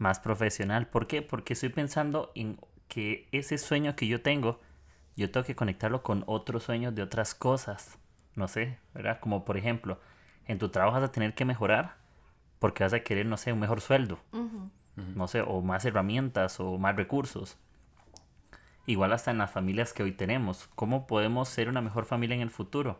[0.00, 0.88] más profesional.
[0.88, 1.22] ¿Por qué?
[1.22, 2.58] Porque estoy pensando en
[2.88, 4.60] que ese sueño que yo tengo,
[5.16, 7.96] yo tengo que conectarlo con otros sueños de otras cosas.
[8.34, 9.20] No sé, ¿verdad?
[9.20, 10.00] Como por ejemplo,
[10.46, 11.97] en tu trabajo vas a tener que mejorar
[12.58, 14.18] porque vas a querer, no sé, un mejor sueldo.
[15.14, 17.56] No sé, o más herramientas o más recursos.
[18.86, 20.68] Igual hasta en las familias que hoy tenemos.
[20.74, 22.98] ¿Cómo podemos ser una mejor familia en el futuro?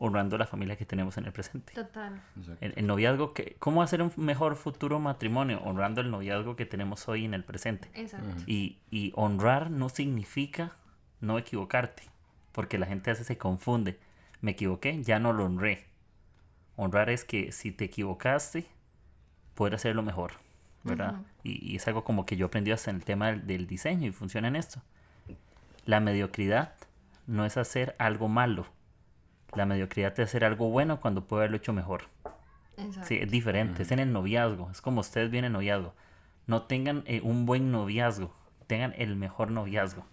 [0.00, 1.74] honrando la familia que tenemos en el presente.
[1.74, 2.22] Total.
[2.62, 5.60] El, noviazgo, que, ¿cómo hacer un mejor futuro matrimonio?
[5.62, 7.90] Honrando el noviazgo que tenemos hoy en el presente.
[7.94, 8.34] Exacto.
[8.46, 10.72] y, y, honrar no significa
[11.20, 12.04] no equivocarte,
[12.52, 14.00] porque la gente a veces se confunde.
[14.40, 15.89] Me equivoqué, ya no lo honré.
[16.82, 18.66] Honrar es que si te equivocaste,
[19.54, 20.32] poder hacerlo mejor,
[20.82, 21.16] ¿verdad?
[21.44, 24.12] y, es algo como que yo aprendí hasta en el tema del, del diseño y
[24.12, 24.80] funciona en esto.
[25.84, 26.72] La mediocridad
[27.26, 28.66] no es hacer algo malo,
[29.54, 32.04] la mediocridad es hacer algo bueno cuando puede haberlo hecho mejor.
[33.02, 35.92] Sí, es diferente, es en el noviazgo, es como ustedes vienen noviazgo.
[36.46, 38.32] No tengan eh, un buen noviazgo,
[38.66, 40.06] tengan el mejor noviazgo.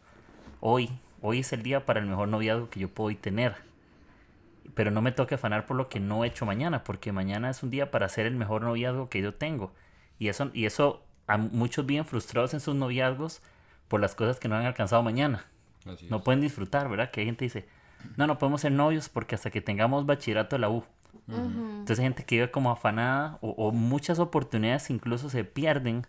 [0.60, 0.90] Hoy,
[1.22, 3.56] hoy es el día para el mejor noviazgo que yo puedo tener.
[4.74, 7.64] Pero no me toque afanar por lo que no he hecho mañana, porque mañana es
[7.64, 9.72] un día para hacer el mejor noviazgo que yo tengo.
[10.20, 13.42] Y eso, y eso a muchos bien frustrados en sus noviazgos
[13.88, 15.46] por las cosas que no han alcanzado mañana.
[16.10, 17.12] no pueden disfrutar, ¿verdad?
[17.12, 17.66] Que hay gente dice,
[18.16, 20.84] no, no podemos ser novios porque hasta que tengamos bachillerato de la U.
[21.28, 26.06] Entonces hay gente que vive como afanada o, muchas oportunidades incluso se pierden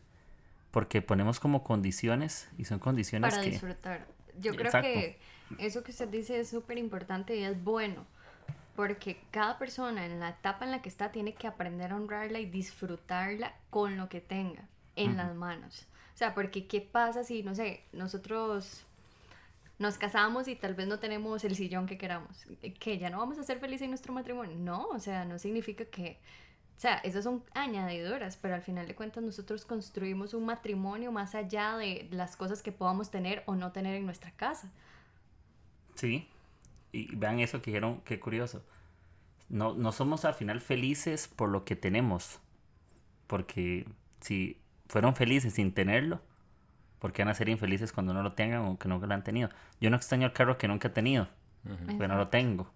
[0.71, 4.07] porque ponemos como condiciones y son condiciones Para disfrutar.
[4.39, 5.19] Yo creo que
[5.59, 8.07] eso que usted dice es súper importante y es bueno
[8.79, 12.39] porque cada persona en la etapa en la que está tiene que aprender a honrarla
[12.39, 15.89] y disfrutarla con lo que tenga en las manos.
[16.15, 18.85] O sea, porque ¿qué pasa si, no sé, nosotros
[19.81, 22.45] nos casamos y tal vez no tenemos el sillón que queramos,
[22.79, 24.57] que ya no vamos a ser felices en nuestro matrimonio.
[24.57, 26.21] No, o sea, no significa que,
[26.77, 31.35] o sea, esas son añadiduras, pero al final de cuentas nosotros construimos un matrimonio más
[31.35, 34.71] allá de las cosas que podamos tener o no tener en nuestra casa.
[35.97, 36.29] Sí,
[36.93, 38.65] y vean eso que dijeron, qué curioso.
[39.49, 42.41] No, no somos al final felices por lo que tenemos,
[43.27, 43.87] porque
[44.21, 46.21] si fueron felices sin tenerlo,
[46.99, 49.49] porque van a ser infelices cuando no lo tengan o que nunca lo han tenido.
[49.81, 51.29] Yo no extraño el carro que nunca he tenido,
[51.87, 52.71] pero no lo tengo.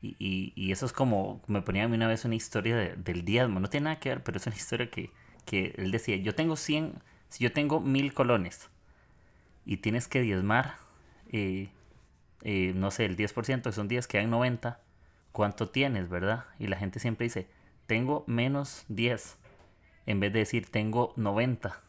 [0.00, 2.96] y, y, y, eso es como, me ponía a mí una vez una historia de,
[2.96, 5.10] del diezmo, no tiene nada que ver, pero es una historia que,
[5.44, 6.94] que él decía, yo tengo 100,
[7.28, 8.70] si yo tengo mil colones
[9.64, 10.76] y tienes que diezmar,
[11.30, 11.68] eh,
[12.44, 14.78] eh, no sé, el 10%, son 10, quedan 90,
[15.32, 16.44] ¿cuánto tienes, verdad?
[16.58, 17.48] Y la gente siempre dice,
[17.86, 19.38] tengo menos 10,
[20.06, 21.80] en vez de decir, tengo 90.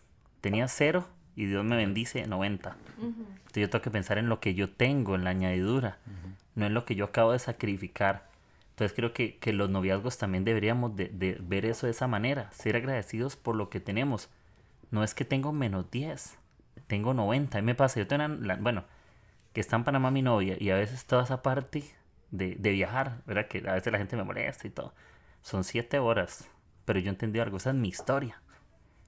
[0.41, 2.77] Tenía cero y Dios me bendice 90.
[2.97, 5.97] Entonces yo tengo que pensar en lo que yo tengo, en la añadidura,
[6.55, 8.29] no en lo que yo acabo de sacrificar.
[8.69, 12.51] Entonces creo que, que los noviazgos también deberíamos de, de, ver eso de esa manera,
[12.51, 14.29] ser agradecidos por lo que tenemos.
[14.91, 16.37] No es que tengo menos 10,
[16.87, 17.57] tengo 90.
[17.57, 18.25] A mí me pasa, yo tengo,
[18.59, 18.85] bueno,
[19.55, 21.83] que está en Panamá mi novia y a veces toda esa parte
[22.29, 23.47] de, de viajar, ¿verdad?
[23.47, 24.93] Que a veces la gente me molesta y todo.
[25.41, 26.47] Son 7 horas,
[26.85, 28.41] pero yo entendí algo, esa es mi historia.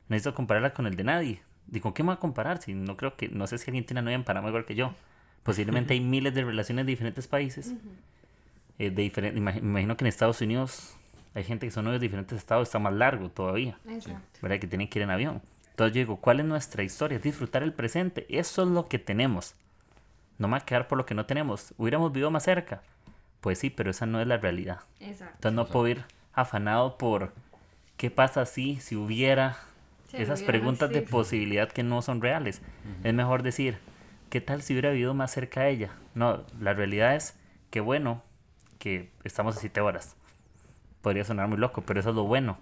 [0.07, 2.61] No necesito compararla con el de nadie Digo, ¿qué me va a comparar?
[2.61, 4.75] Si no creo que, no sé si alguien tiene una novia en Panamá igual que
[4.75, 4.93] yo.
[5.43, 7.73] Posiblemente hay miles de relaciones de diferentes países.
[8.79, 10.95] Eh, de diferente, me imagino que en Estados Unidos
[11.33, 13.77] hay gente que son novios de diferentes estados, está más largo todavía.
[13.89, 14.39] Exacto.
[14.41, 14.59] ¿Verdad?
[14.59, 15.41] Que tienen que ir en avión.
[15.71, 17.19] Entonces yo digo, ¿cuál es nuestra historia?
[17.19, 18.25] Disfrutar el presente.
[18.29, 19.55] Eso es lo que tenemos.
[20.37, 21.73] No me va a quedar por lo que no tenemos.
[21.77, 22.81] Hubiéramos vivido más cerca.
[23.41, 24.81] Pues sí, pero esa no es la realidad.
[24.99, 25.33] Exacto.
[25.35, 27.33] Entonces no puedo ir afanado por
[27.97, 29.57] qué pasa si, si hubiera
[30.13, 32.61] esas preguntas de posibilidad que no son reales.
[33.03, 33.77] Es mejor decir,
[34.29, 35.91] ¿qué tal si hubiera vivido más cerca de ella?
[36.15, 37.37] No, la realidad es
[37.69, 38.23] que bueno
[38.79, 40.15] que estamos a siete horas.
[41.01, 42.57] Podría sonar muy loco, pero eso es lo bueno.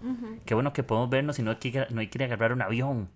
[0.46, 3.10] Qué bueno que podemos vernos y no hay que, no hay que agarrar un avión.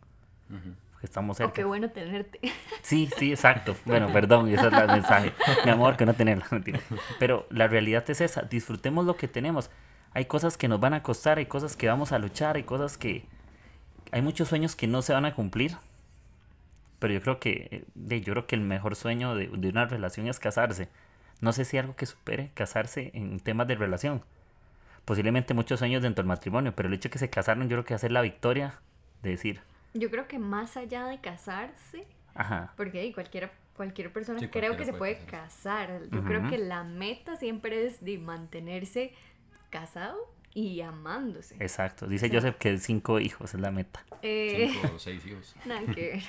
[1.04, 1.54] Estamos cerca.
[1.54, 2.40] qué bueno tenerte.
[2.82, 3.76] Sí, sí, exacto.
[3.86, 5.34] Bueno, perdón, ese es el mensaje.
[5.66, 6.46] Mi amor, que no tenerla.
[7.20, 8.42] Pero la realidad es esa.
[8.42, 9.70] Disfrutemos lo que tenemos.
[10.14, 12.98] Hay cosas que nos van a costar, hay cosas que vamos a luchar, hay cosas
[12.98, 13.26] que...
[14.12, 15.78] Hay muchos sueños que no se van a cumplir
[17.00, 20.28] pero yo creo que, de, yo creo que el mejor sueño de, de, una relación
[20.28, 20.90] es casarse.
[21.42, 24.22] No sé si algo que supere casarse en temas de relación.
[25.06, 27.86] Posiblemente muchos sueños dentro del matrimonio, pero el hecho de que se casaron, yo creo
[27.86, 28.82] que hacer la victoria
[29.24, 29.62] de decir.
[29.94, 32.74] Yo creo que más allá de casarse, Ajá.
[32.78, 36.02] porque cualquiera, cualquier persona creo que se puede casar.
[36.12, 39.14] Yo creo que la meta siempre es de mantenerse
[39.70, 40.18] casado
[40.54, 41.56] y amándose.
[41.60, 42.08] Exacto.
[42.08, 44.04] Dice Joseph que cinco hijos es la meta.
[44.22, 45.56] Eh, cinco o seis hijos.
[45.66, 46.24] Nada que ver.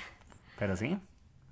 [0.57, 0.97] Pero sí.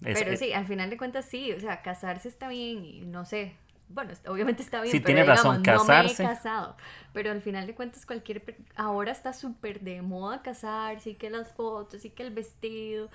[0.01, 3.53] pero sí, al final de cuentas sí, o sea, casarse está bien y no sé.
[3.89, 6.23] Bueno, obviamente está bien, sí, pero tiene razón, casarse.
[6.23, 6.77] no me he casado.
[7.11, 8.55] Pero al final de cuentas cualquier...
[8.75, 13.09] Ahora está súper de moda casarse y que las fotos y que el vestido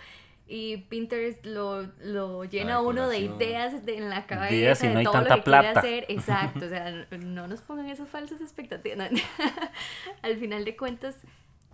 [0.46, 5.42] y Pinterest lo, lo llena uno de ideas en la cabeza de todo lo que
[5.42, 5.80] plata.
[5.80, 6.06] quiere hacer.
[6.08, 9.10] Exacto, o sea, no nos pongan esas falsas expectativas.
[10.22, 11.16] Al final de cuentas,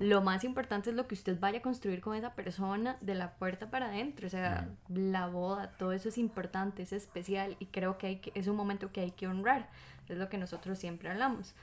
[0.00, 3.34] lo más importante es lo que usted vaya a construir con esa persona de la
[3.34, 4.26] puerta para adentro.
[4.26, 8.32] O sea, la boda, todo eso es importante, es especial y creo que, hay que
[8.34, 9.68] es un momento que hay que honrar.
[10.08, 11.54] Es lo que nosotros siempre hablamos.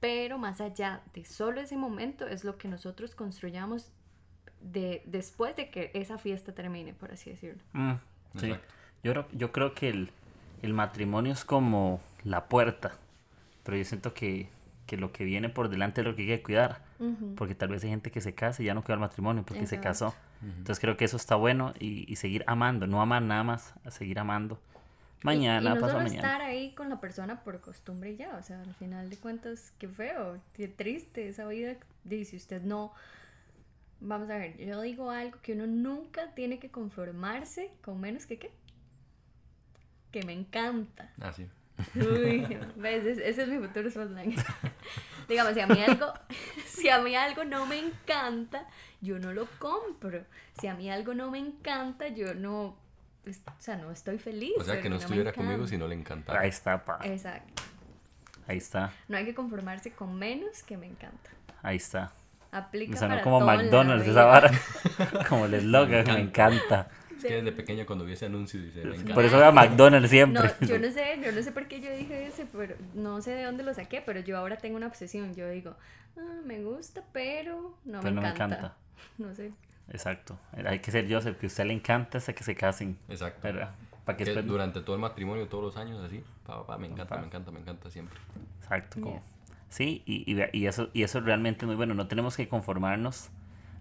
[0.00, 3.90] Pero más allá de solo ese momento, es lo que nosotros construyamos
[4.62, 7.62] de, después de que esa fiesta termine, por así decirlo.
[7.74, 7.92] Mm,
[8.36, 8.54] sí.
[9.02, 10.10] Yo, yo creo que el,
[10.62, 12.92] el matrimonio es como la puerta,
[13.62, 14.48] pero yo siento que
[14.86, 16.82] que lo que viene por delante es lo que hay que cuidar.
[17.36, 19.66] Porque tal vez hay gente que se casa y ya no queda el matrimonio porque
[19.66, 20.14] se casó.
[20.42, 24.18] Entonces creo que eso está bueno y, seguir amando, no amar nada más, a seguir
[24.18, 24.60] amando.
[25.22, 28.42] Mañana, y, y no solo estar ahí con la persona por costumbre y ya, o
[28.42, 31.76] sea, al final de cuentas, qué feo, qué triste esa vida.
[32.04, 32.92] Dice usted no.
[34.00, 38.38] Vamos a ver, yo digo algo que uno nunca tiene que conformarse con menos que
[38.38, 38.50] qué.
[40.10, 41.10] Que me encanta.
[41.22, 41.32] Ah,
[41.96, 42.46] Uy,
[42.84, 44.36] Ese, es mi futuro slime.
[45.28, 46.12] Digamos, si a mí algo,
[46.66, 48.66] si a mí algo no me encanta,
[49.00, 50.24] yo no lo compro.
[50.60, 52.76] Si a mí algo no me encanta, yo no,
[53.22, 54.52] pues, o sea, no estoy feliz.
[54.58, 56.40] O sea, que no, estuviera conmigo si no le encantara.
[56.40, 57.00] Ahí está, pa.
[57.02, 57.62] Exacto.
[58.46, 58.92] Ahí está.
[59.08, 61.30] No hay que conformarse con menos que me encanta.
[61.62, 62.12] Ahí está.
[62.52, 64.50] Aplica o sea, como McDonald's esa vara.
[65.28, 66.88] como el eslogan, me encanta.
[67.28, 70.42] Es que desde pequeña cuando vi ese anuncio dice, Por eso voy a McDonald's siempre.
[70.60, 73.32] No, yo no sé, yo no sé por qué yo dije ese, pero no sé
[73.32, 75.34] de dónde lo saqué, pero yo ahora tengo una obsesión.
[75.34, 75.74] Yo digo,
[76.16, 78.76] ah, me gusta, pero no, me, encanta.
[79.18, 79.52] No sé.
[79.90, 80.38] Exacto.
[80.66, 82.96] Hay que ser Joseph, que a usted le encanta hasta que se casen.
[83.08, 83.48] Exacto.
[84.04, 87.50] Para que, durante todo el matrimonio, todos los años, así, pa, me encanta, me encanta,
[87.50, 88.18] me encanta siempre.
[88.60, 89.22] Exacto.
[89.70, 91.94] Sí, y, y, y, eso, y eso realmente es muy bueno.
[91.94, 93.30] No tenemos que conformarnos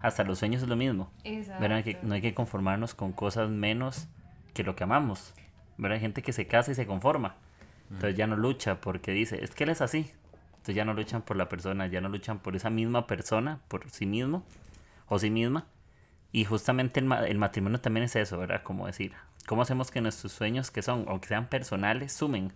[0.04, 1.12] hasta los sueños es lo mismo.
[1.24, 1.64] Exacto.
[1.84, 4.08] Que no hay que conformarnos con cosas menos
[4.54, 5.34] que lo que amamos.
[5.78, 5.96] ¿verdad?
[5.96, 7.36] Hay gente que se casa y se conforma.
[7.90, 10.12] Entonces ya no lucha porque dice, es que él es así.
[10.52, 13.90] Entonces ya no luchan por la persona, ya no luchan por esa misma persona, por
[13.90, 14.46] sí mismo
[15.08, 15.68] o sí misma.
[16.32, 18.64] Y justamente el, el matrimonio también es eso, ¿verdad?
[18.64, 19.14] Como decir,
[19.46, 22.54] ¿cómo hacemos que nuestros sueños, que son, aunque sean personales, sumen?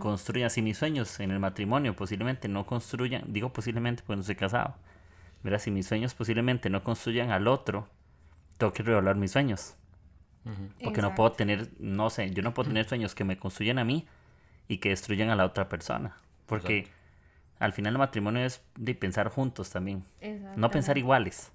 [0.00, 4.34] Construyan así mis sueños en el matrimonio, posiblemente no construyan, digo posiblemente porque no estoy
[4.34, 4.74] casado,
[5.42, 7.88] Mira, si mis sueños posiblemente no construyan al otro,
[8.58, 9.76] tengo que revelar mis sueños.
[10.82, 13.84] Porque no puedo tener, no sé, yo no puedo tener sueños que me construyan a
[13.84, 14.06] mí
[14.68, 16.16] y que destruyan a la otra persona.
[16.46, 16.88] Porque
[17.58, 20.02] al final el matrimonio es de pensar juntos también.
[20.56, 21.52] No pensar iguales.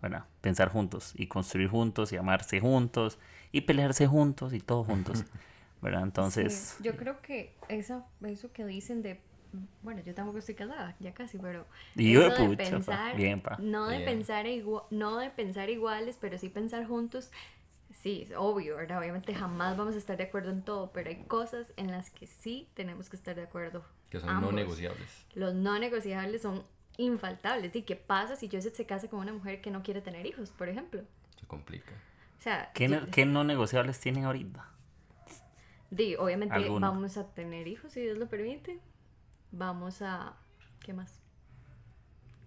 [0.00, 3.18] bueno, pensar juntos y construir juntos y amarse juntos
[3.52, 5.24] y pelearse juntos y todo juntos.
[5.82, 6.04] ¿verdad?
[6.04, 6.76] Entonces...
[6.80, 9.20] yo creo que eso, eso que dicen de
[9.82, 13.16] bueno, yo tampoco estoy casada, ya casi, pero y yo de pensar,
[13.60, 17.30] no de pensar igual, no de pensar iguales, pero sí pensar juntos.
[17.90, 18.98] Sí, es obvio, ¿verdad?
[18.98, 22.26] Obviamente jamás vamos a estar de acuerdo en todo, pero hay cosas en las que
[22.26, 23.84] sí tenemos que estar de acuerdo.
[24.08, 25.26] Que son no negociables.
[25.34, 26.64] Los no negociables son
[26.96, 27.76] infaltables.
[27.76, 30.50] ¿Y qué pasa si Joseph se casa con una mujer que no quiere tener hijos,
[30.52, 31.02] por ejemplo?
[31.38, 31.92] Se complica.
[32.38, 34.66] O sea, ¿qué, no, ¿qué no negociables tienen ahorita?
[35.90, 38.80] Di, obviamente vamos a tener hijos si Dios lo permite
[39.52, 40.34] vamos a...
[40.80, 41.20] ¿Qué más?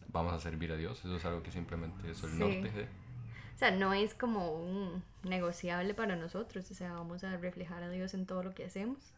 [0.09, 2.83] Vamos a servir a Dios, eso es algo que simplemente es el norte de...
[2.83, 7.89] O sea, no es como un negociable para nosotros, o sea, vamos a reflejar a
[7.89, 9.13] Dios en todo lo que hacemos.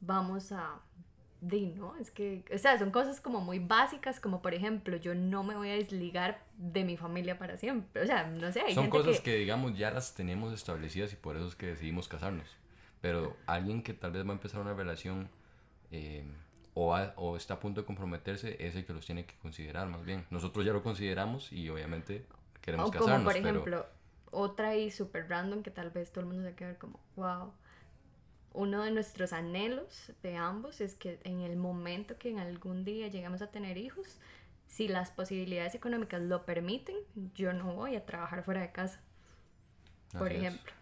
[0.00, 0.80] Vamos a
[1.42, 5.12] de no, es que, o sea, son cosas como muy básicas, como por ejemplo, yo
[5.16, 8.74] no me voy a desligar de mi familia para siempre, o sea, no sé, hay
[8.74, 9.38] Son cosas que...
[9.38, 12.46] digamos, ya las tenemos establecidas y por eso es que decidimos casarnos,
[13.00, 15.28] pero alguien que tal vez va a empezar una relación
[15.90, 16.24] eh,
[16.74, 20.04] o, o está a punto de comprometerse es el que los tiene que considerar más
[20.04, 20.24] bien.
[20.30, 22.26] Nosotros ya lo consideramos y obviamente
[22.60, 23.16] queremos o casarnos.
[23.16, 23.86] Como por ejemplo,
[24.30, 27.52] otra y súper random que tal vez todo el mundo se quede como, wow
[28.54, 33.08] uno de nuestros anhelos de ambos es que en el momento que en algún día
[33.08, 34.18] lleguemos a tener hijos,
[34.66, 36.96] si las posibilidades económicas lo permiten,
[37.34, 39.00] yo no voy a trabajar fuera de casa.
[40.12, 40.72] por ejemplo.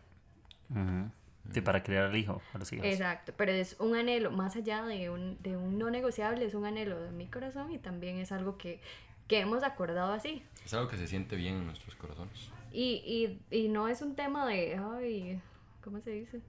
[1.52, 2.40] Sí, para criar al hijo,
[2.82, 6.64] Exacto, pero es un anhelo, más allá de un, de un no negociable, es un
[6.64, 8.80] anhelo de mi corazón y también es algo que,
[9.26, 10.44] que hemos acordado así.
[10.64, 12.50] Es algo que se siente bien en nuestros corazones.
[12.72, 15.40] Y, y, y no es un tema de, ay,
[15.82, 16.40] ¿cómo se dice?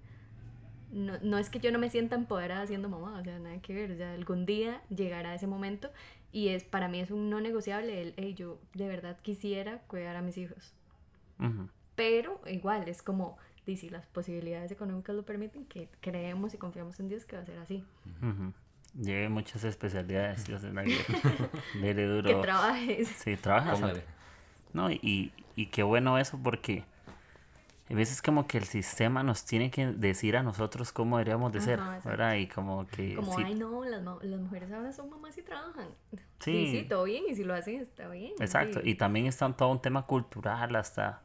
[0.91, 3.73] no, no, es que yo no me sienta empoderada siendo mamá, o sea, nada que
[3.73, 5.89] ver, o sea, algún día llegará ese momento
[6.31, 10.15] y es para mí es un no negociable el, hey, yo de verdad quisiera cuidar
[10.15, 10.73] a mis hijos.
[11.95, 17.09] Pero igual, es como, si las posibilidades económicas lo permiten, que creemos y confiamos en
[17.09, 17.83] Dios que va a ser así.
[18.99, 20.83] Lleve muchas especialidades, Dios en la
[22.07, 22.23] duro.
[22.23, 23.07] Que trabajes.
[23.07, 24.01] Sí, trabajas.
[24.73, 26.83] No, y, y qué bueno eso porque
[27.91, 31.59] a veces como que el sistema nos tiene que decir a nosotros cómo deberíamos de
[31.59, 32.35] ser, ¿verdad?
[32.35, 33.15] Y como que...
[33.15, 35.87] Como, ay no, las, las, mujeres ahora son mamás y trabajan.
[36.39, 36.67] Sí.
[36.71, 38.31] sí, todo bien, y si lo hacen está bien.
[38.39, 41.21] Exacto, y también está todo un tema cultural, hasta,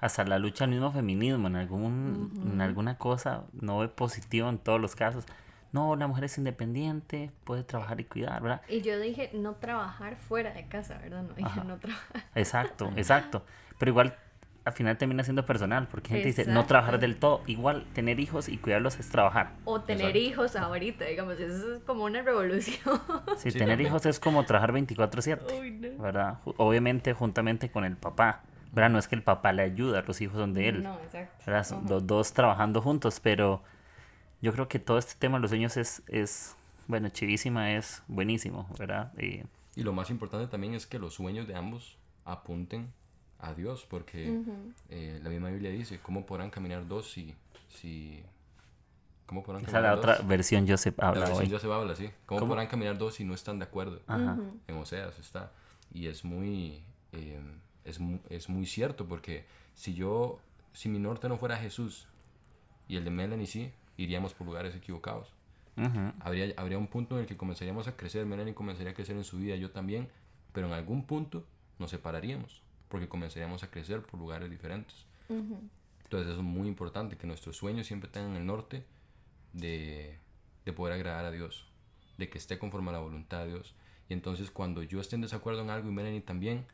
[0.00, 4.58] hasta la lucha al mismo feminismo, en, algún, en alguna cosa no es positivo en
[4.58, 5.24] todos los casos.
[5.72, 8.62] No, la mujer es independiente, puede trabajar y cuidar, ¿verdad?
[8.68, 11.24] Y yo dije no trabajar fuera de casa, ¿verdad?
[11.24, 12.24] No dije no trabajar.
[12.34, 13.44] Exacto, exacto.
[13.78, 14.16] Pero igual
[14.68, 17.42] al final termina siendo personal, porque gente dice no trabajar del todo.
[17.46, 19.52] Igual tener hijos y cuidarlos es trabajar.
[19.64, 23.00] O tener hijos ahorita, digamos, eso es como una revolución.
[23.38, 26.38] Sí, tener hijos es como trabajar 24/7, ¿verdad?
[26.44, 28.42] Obviamente juntamente con el papá,
[28.72, 28.90] ¿verdad?
[28.90, 30.82] No es que el papá le ayuda, los hijos son de él.
[30.82, 31.82] No, exacto.
[31.88, 33.62] Los dos trabajando juntos, pero
[34.40, 36.56] yo creo que todo este tema de los sueños es, es
[36.86, 39.12] bueno, chivísima, es buenísimo, ¿verdad?
[39.18, 39.42] Y,
[39.78, 42.92] y lo más importante también es que los sueños de ambos apunten
[43.38, 44.42] a Dios, porque
[44.88, 47.34] eh, la misma Biblia dice, ¿cómo podrán caminar dos si...
[47.68, 48.22] si
[49.26, 52.10] ¿Cómo podrán Esa caminar la otra versión Joseph habla La versión Joseph habla, sí.
[52.24, 54.00] ¿Cómo, podrán caminar dos si no están de acuerdo?
[54.66, 55.52] En Oseas está.
[55.92, 57.38] Y es muy, eh,
[57.88, 60.38] es, es muy cierto, porque si yo,
[60.72, 62.06] si mi norte no fuera Jesús
[62.88, 65.32] y el de Melanie sí, iríamos por lugares equivocados.
[66.20, 69.24] habría, habría un punto en el que comenzaríamos a crecer, Melanie comenzaría a crecer en
[69.24, 70.08] su vida, yo también,
[70.52, 71.44] pero en algún punto
[71.78, 75.04] nos separaríamos porque comenzaríamos a crecer por lugares diferentes.
[75.28, 78.84] Entonces eso es muy importante, que nuestros sueños siempre tengan el norte
[79.52, 80.18] de,
[80.64, 81.66] de poder agradar a Dios,
[82.16, 83.74] de que esté conforme a la voluntad de Dios.
[84.08, 86.64] Y entonces cuando yo esté en desacuerdo en algo y Melanie también,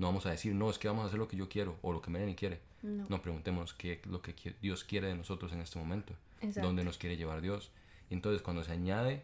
[0.00, 1.92] no vamos a decir, no, es que vamos a hacer lo que yo quiero o
[1.92, 2.60] lo que Melanie quiere.
[2.82, 6.14] No, no preguntemos qué es lo que Dios quiere de nosotros en este momento,
[6.62, 7.70] dónde nos quiere llevar Dios.
[8.08, 9.22] Y entonces cuando se añade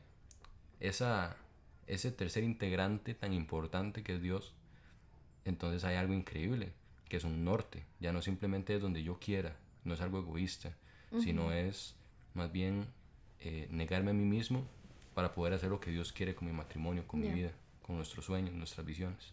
[0.78, 1.38] esa,
[1.86, 4.52] ese tercer integrante tan importante que es Dios,
[5.46, 6.74] entonces hay algo increíble,
[7.08, 7.86] que es un norte.
[7.98, 10.76] Ya no simplemente es donde yo quiera, no es algo egoísta,
[11.22, 11.94] sino es
[12.34, 12.86] más bien
[13.40, 14.68] eh, negarme a mí mismo
[15.14, 18.26] para poder hacer lo que Dios quiere con mi matrimonio, con mi vida, con nuestros
[18.26, 19.32] sueños, nuestras visiones.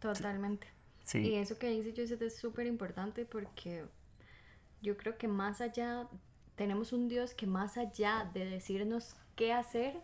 [0.00, 0.68] Totalmente.
[1.14, 3.84] Y eso que dice Joseph es súper importante porque
[4.82, 6.08] yo creo que más allá,
[6.56, 10.00] tenemos un Dios que más allá de decirnos qué hacer,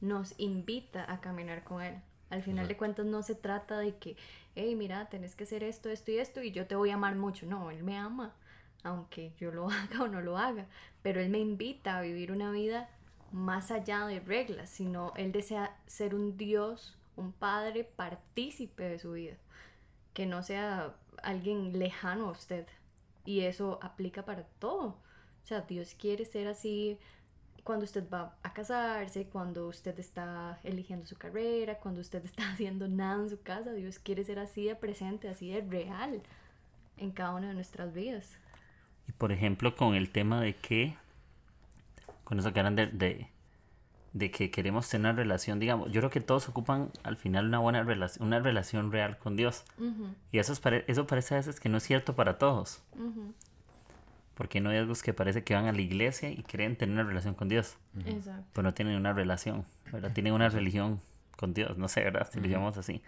[0.00, 1.96] nos invita a caminar con Él.
[2.30, 4.16] Al final de cuentas no se trata de que,
[4.54, 7.14] hey, mira, tenés que hacer esto, esto y esto y yo te voy a amar
[7.14, 7.46] mucho.
[7.46, 8.34] No, Él me ama,
[8.82, 10.66] aunque yo lo haga o no lo haga.
[11.02, 12.88] Pero Él me invita a vivir una vida
[13.32, 19.12] más allá de reglas, sino Él desea ser un Dios, un Padre partícipe de su
[19.12, 19.36] vida,
[20.14, 22.66] que no sea alguien lejano a usted.
[23.24, 24.86] Y eso aplica para todo.
[25.42, 26.98] O sea, Dios quiere ser así
[27.66, 32.86] cuando usted va a casarse, cuando usted está eligiendo su carrera, cuando usted está haciendo
[32.86, 36.22] nada en su casa, Dios quiere ser así de presente, así de real
[36.96, 38.38] en cada una de nuestras vidas.
[39.08, 40.96] Y por ejemplo, con el tema de que,
[42.24, 43.28] con eso que eran de, de,
[44.18, 47.82] que queremos tener una relación, digamos, yo creo que todos ocupan al final una buena
[47.82, 49.64] relación, una relación real con Dios.
[50.32, 52.82] Y eso, es, eso parece a veces que no es cierto para todos.
[54.34, 57.04] Porque no hay algo que parece que van a la iglesia y creen tener una
[57.04, 57.76] relación con Dios.
[58.04, 58.44] Exacto.
[58.52, 60.12] Pero no tienen una relación, ¿verdad?
[60.12, 61.00] Tienen una religión
[61.36, 62.28] con Dios, no sé, ¿verdad?
[62.32, 63.02] Si lo llamamos así.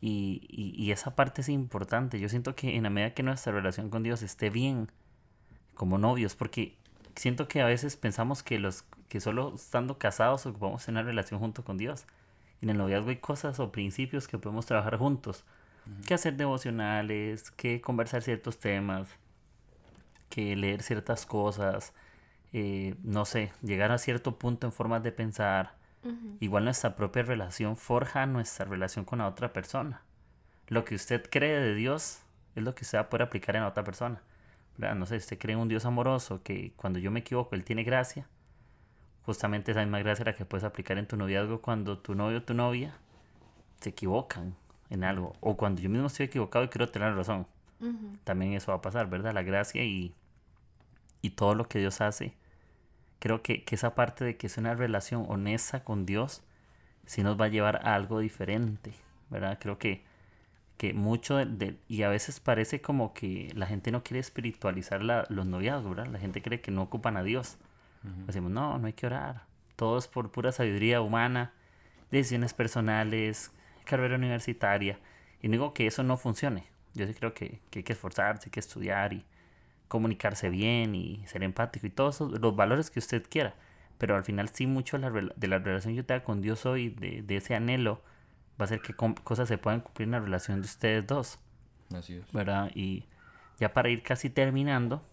[0.00, 2.18] Y, y, esa parte es importante.
[2.18, 4.90] Yo siento que en la medida que nuestra relación con Dios esté bien
[5.74, 6.78] como novios, porque
[7.16, 11.64] siento que a veces pensamos que los que solo estando casados ocupamos una relación junto
[11.64, 12.06] con Dios.
[12.60, 15.44] Y en el noviazgo hay cosas o principios que podemos trabajar juntos.
[16.06, 19.08] Que hacer devocionales, que conversar ciertos temas,
[20.28, 21.92] que leer ciertas cosas,
[22.52, 25.74] eh, no sé, llegar a cierto punto en formas de pensar.
[26.38, 30.02] Igual nuestra propia relación forja nuestra relación con la otra persona.
[30.68, 32.20] Lo que usted cree de Dios
[32.54, 34.22] es lo que usted va a poder aplicar en la otra persona.
[34.78, 37.82] No sé, usted cree en un Dios amoroso que cuando yo me equivoco, Él tiene
[37.82, 38.28] gracia.
[39.24, 42.42] Justamente esa misma gracia la que puedes aplicar en tu noviazgo cuando tu novio o
[42.42, 42.94] tu novia
[43.80, 44.54] se equivocan
[44.88, 45.34] en algo.
[45.40, 47.46] O cuando yo mismo estoy equivocado y quiero tener razón.
[48.24, 49.32] También eso va a pasar, ¿verdad?
[49.32, 50.14] La gracia y,
[51.22, 52.34] y todo lo que Dios hace
[53.20, 56.42] creo que, esa parte de que es una relación honesta con Dios,
[57.06, 58.92] sí nos va a llevar a algo diferente,
[59.28, 59.58] ¿verdad?
[59.60, 60.02] Creo que,
[60.76, 65.46] que mucho de, y a veces parece como que la gente no quiere espiritualizar los
[65.46, 66.12] noviazgos, ¿verdad?
[66.12, 67.58] La gente cree que no ocupan a Dios.
[68.02, 69.44] Decimos, no, no hay que orar.
[69.76, 71.52] Todo es por pura sabiduría humana,
[72.10, 73.52] decisiones personales,
[73.84, 74.98] carrera universitaria.
[75.42, 76.66] Y no digo que eso no funcione.
[76.94, 79.24] Yo sí creo que, que hay que esforzarse, hay que estudiar y,
[79.90, 83.56] comunicarse bien y ser empático y todos los valores que usted quiera.
[83.98, 86.64] Pero al final sí mucho de la, de la relación que yo tenga con Dios
[86.64, 88.00] hoy, de, de ese anhelo,
[88.58, 91.40] va a ser que cosas se puedan cumplir en la relación de ustedes dos.
[91.92, 92.32] Así es.
[92.32, 92.70] ¿Verdad?
[92.72, 93.08] Y
[93.58, 95.04] ya para ir casi terminando,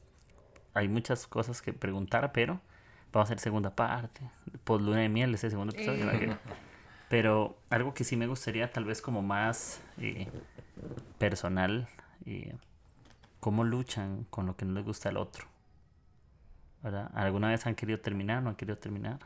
[0.76, 2.62] hay muchas cosas que preguntar, pero
[3.12, 4.22] vamos a hacer segunda parte.
[4.64, 6.10] Por luna de miel, ese segundo episodio.
[6.12, 6.38] Eh.
[7.10, 10.28] Pero algo que sí me gustaría, tal vez como más eh,
[11.18, 11.88] personal,
[12.26, 12.56] eh,
[13.40, 15.46] cómo luchan con lo que no les gusta al otro.
[16.84, 17.10] ¿Verdad?
[17.14, 19.20] ¿Alguna vez han querido terminar, no han querido terminar?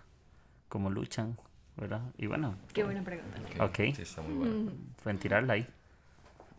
[0.69, 1.37] ¿Cómo luchan?
[1.75, 2.01] ¿Verdad?
[2.17, 2.55] Y bueno.
[2.73, 3.39] Qué buena pregunta.
[3.63, 3.77] Ok.
[3.95, 4.71] Sí, está muy buena.
[5.01, 5.67] Pueden tirarla ahí.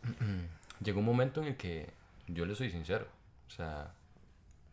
[0.82, 1.90] Llegó un momento en el que
[2.26, 3.06] yo le soy sincero.
[3.46, 3.92] O sea,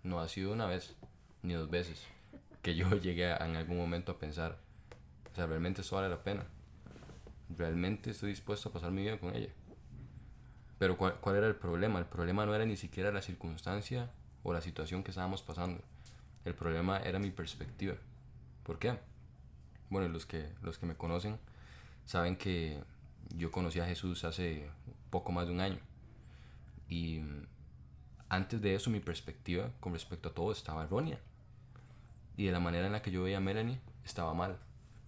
[0.03, 0.95] no ha sido una vez
[1.43, 2.07] ni dos veces
[2.61, 4.57] que yo llegué en algún momento a pensar,
[5.31, 6.45] o sea, realmente esto vale la pena.
[7.57, 9.49] Realmente estoy dispuesto a pasar mi vida con ella.
[10.77, 11.99] Pero ¿cuál, ¿cuál, era el problema?
[11.99, 14.09] El problema no era ni siquiera la circunstancia
[14.43, 15.81] o la situación que estábamos pasando.
[16.45, 17.95] El problema era mi perspectiva.
[18.63, 18.97] ¿Por qué?
[19.89, 21.37] Bueno, los que, los que me conocen
[22.05, 22.81] saben que
[23.35, 24.69] yo conocí a Jesús hace
[25.09, 25.79] poco más de un año.
[26.87, 27.21] Y
[28.29, 31.19] antes de eso mi perspectiva con respecto a todo estaba errónea.
[32.39, 34.59] Y de la manera en la que yo veía a Melanie estaba mal.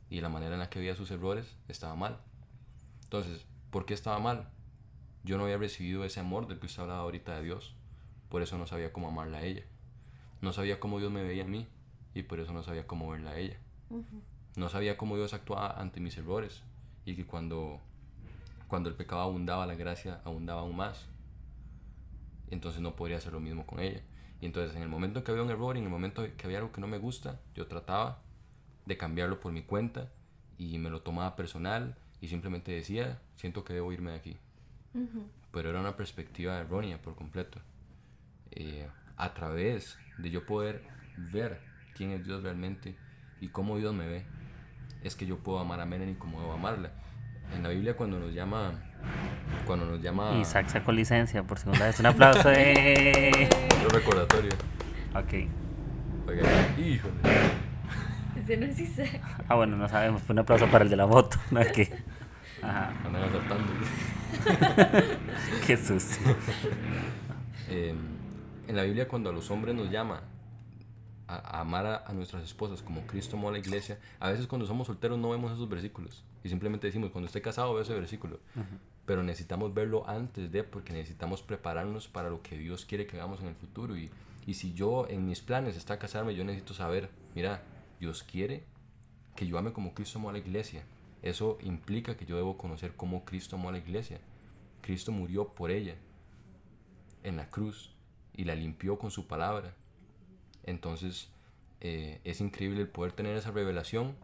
[0.10, 2.18] Y de la manera en la que veía sus errores estaba mal.
[3.06, 4.50] Entonces, ¿por qué estaba mal?
[5.24, 7.74] yo no había recibido ese amor del que usted hablaba ahorita de Dios.
[8.28, 9.64] Por eso no sabía cómo amarla a ella.
[10.42, 11.70] No sabía cómo Dios me veía a mí
[12.14, 13.58] y por eso no sabía cómo verla a ella.
[14.58, 16.64] No sabía cómo Dios actuaba ante mis errores
[17.06, 17.80] y que cuando,
[18.68, 21.06] cuando el pecado abundaba, la gracia abundaba aún más.
[22.50, 24.02] Entonces no podría hacer lo mismo con ella.
[24.42, 26.58] Y entonces en el momento en que había un error, en el momento que había
[26.58, 28.20] algo que no me gusta, yo trataba
[28.86, 30.10] de cambiarlo por mi cuenta
[30.58, 34.38] y me lo tomaba personal y simplemente decía, siento que debo irme de aquí.
[35.52, 37.60] Pero era una perspectiva errónea por completo.
[38.52, 40.84] Eh, a través de yo poder
[41.18, 41.62] ver
[41.96, 42.96] quién es Dios realmente
[43.40, 44.26] y cómo Dios me ve,
[45.04, 46.92] es que yo puedo amar a Melanie como debo amarla.
[47.54, 48.88] En la Biblia cuando nos llama...
[49.66, 50.38] Cuando nos llama...
[50.40, 52.00] Isaac sacó licencia por segunda vez.
[52.00, 52.50] Un aplauso.
[52.52, 53.50] Eh.
[53.84, 54.52] Un recordatorio.
[55.16, 55.48] Ok.
[56.28, 56.44] Oiga,
[56.78, 57.14] híjole.
[58.42, 59.22] Ese no es Isaac.
[59.48, 60.22] Ah, bueno, no sabemos.
[60.30, 61.38] Un aplauso para el de la moto.
[61.52, 61.92] No es que...
[62.62, 62.94] Ajá.
[63.06, 63.74] Andan asaltando.
[65.68, 66.36] Qué sucio.
[67.70, 67.98] Em,
[68.68, 70.22] en la Biblia cuando a los hombres nos llama
[71.28, 74.88] a, amar a, nuestras esposas como Cristo amó a la iglesia, a veces cuando somos
[74.88, 78.40] solteros no vemos esos versículos y simplemente decimos, cuando esté casado veo ese versículo.
[79.12, 83.42] Pero necesitamos verlo antes de, porque necesitamos prepararnos para lo que Dios quiere que hagamos
[83.42, 83.98] en el futuro.
[83.98, 84.10] Y,
[84.48, 87.62] y si yo en mis planes está casarme, yo necesito saber, mira,
[88.00, 88.64] Dios quiere
[89.36, 90.86] que yo ame como Cristo amó a la iglesia.
[91.24, 94.22] Eso implica que yo debo conocer cómo Cristo amó a la iglesia.
[94.80, 95.96] Cristo murió por ella
[97.24, 97.94] en la cruz
[98.34, 99.74] y la limpió con su palabra.
[100.64, 101.28] Entonces
[101.82, 104.16] eh, es increíble el poder tener esa revelación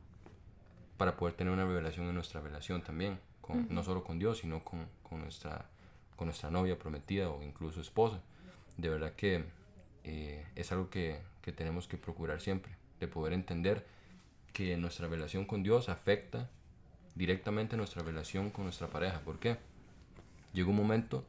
[0.95, 4.63] para poder tener una revelación en nuestra relación también, con, no solo con Dios, sino
[4.63, 4.87] con,
[5.19, 5.65] nuestra,
[6.15, 8.21] con nuestra novia prometida o incluso esposa.
[8.77, 9.45] De verdad que
[10.03, 13.87] eh, es algo que, que tenemos que procurar siempre, de poder entender
[14.53, 16.49] que nuestra relación con Dios afecta
[17.15, 19.21] directamente nuestra relación con nuestra pareja.
[19.21, 19.57] ¿Por qué?
[20.53, 21.25] Llegó un momento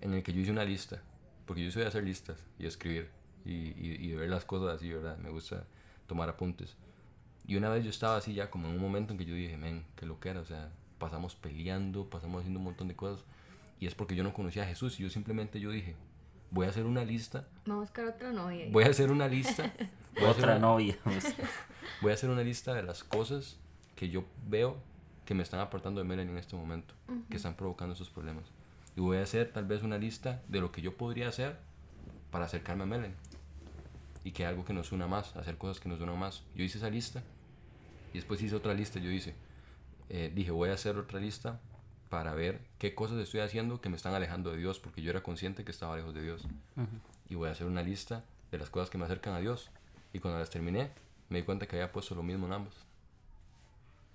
[0.00, 1.02] en el que yo hice una lista,
[1.46, 3.10] porque yo soy de hacer listas y escribir
[3.44, 5.16] y, y, ver las cosas así, ¿verdad?
[5.18, 5.64] Me gusta
[6.06, 6.76] tomar apuntes.
[7.46, 9.56] Y una vez yo estaba así ya como en un momento en que yo dije,
[9.56, 13.24] men, qué lo que era, o sea, pasamos peleando, pasamos haciendo un montón de cosas.
[13.78, 15.94] Y es porque yo no conocía a Jesús y yo simplemente yo dije,
[16.50, 17.46] voy a hacer una lista.
[17.66, 18.66] Vamos a buscar otra novia.
[18.70, 19.72] Voy a hacer una lista.
[20.26, 20.96] otra novia.
[22.00, 23.58] voy a hacer una lista de las cosas
[23.94, 24.76] que yo veo
[25.24, 26.94] que me están aportando de Melanie en este momento,
[27.28, 28.44] que están provocando esos problemas.
[28.94, 31.58] Y voy a hacer tal vez una lista de lo que yo podría hacer
[32.30, 33.16] para acercarme a Melanie.
[34.24, 36.44] Y que algo que nos una más, hacer cosas que nos unan más.
[36.54, 37.22] Yo hice esa lista
[38.12, 39.00] y después hice otra lista.
[39.00, 39.34] Yo hice,
[40.08, 41.60] eh, dije, voy a hacer otra lista
[42.08, 45.22] para ver qué cosas estoy haciendo que me están alejando de Dios, porque yo era
[45.22, 46.46] consciente que estaba lejos de Dios.
[47.28, 49.70] Y voy a hacer una lista de las cosas que me acercan a Dios.
[50.12, 50.90] Y cuando las terminé,
[51.28, 52.74] me di cuenta que había puesto lo mismo en ambos.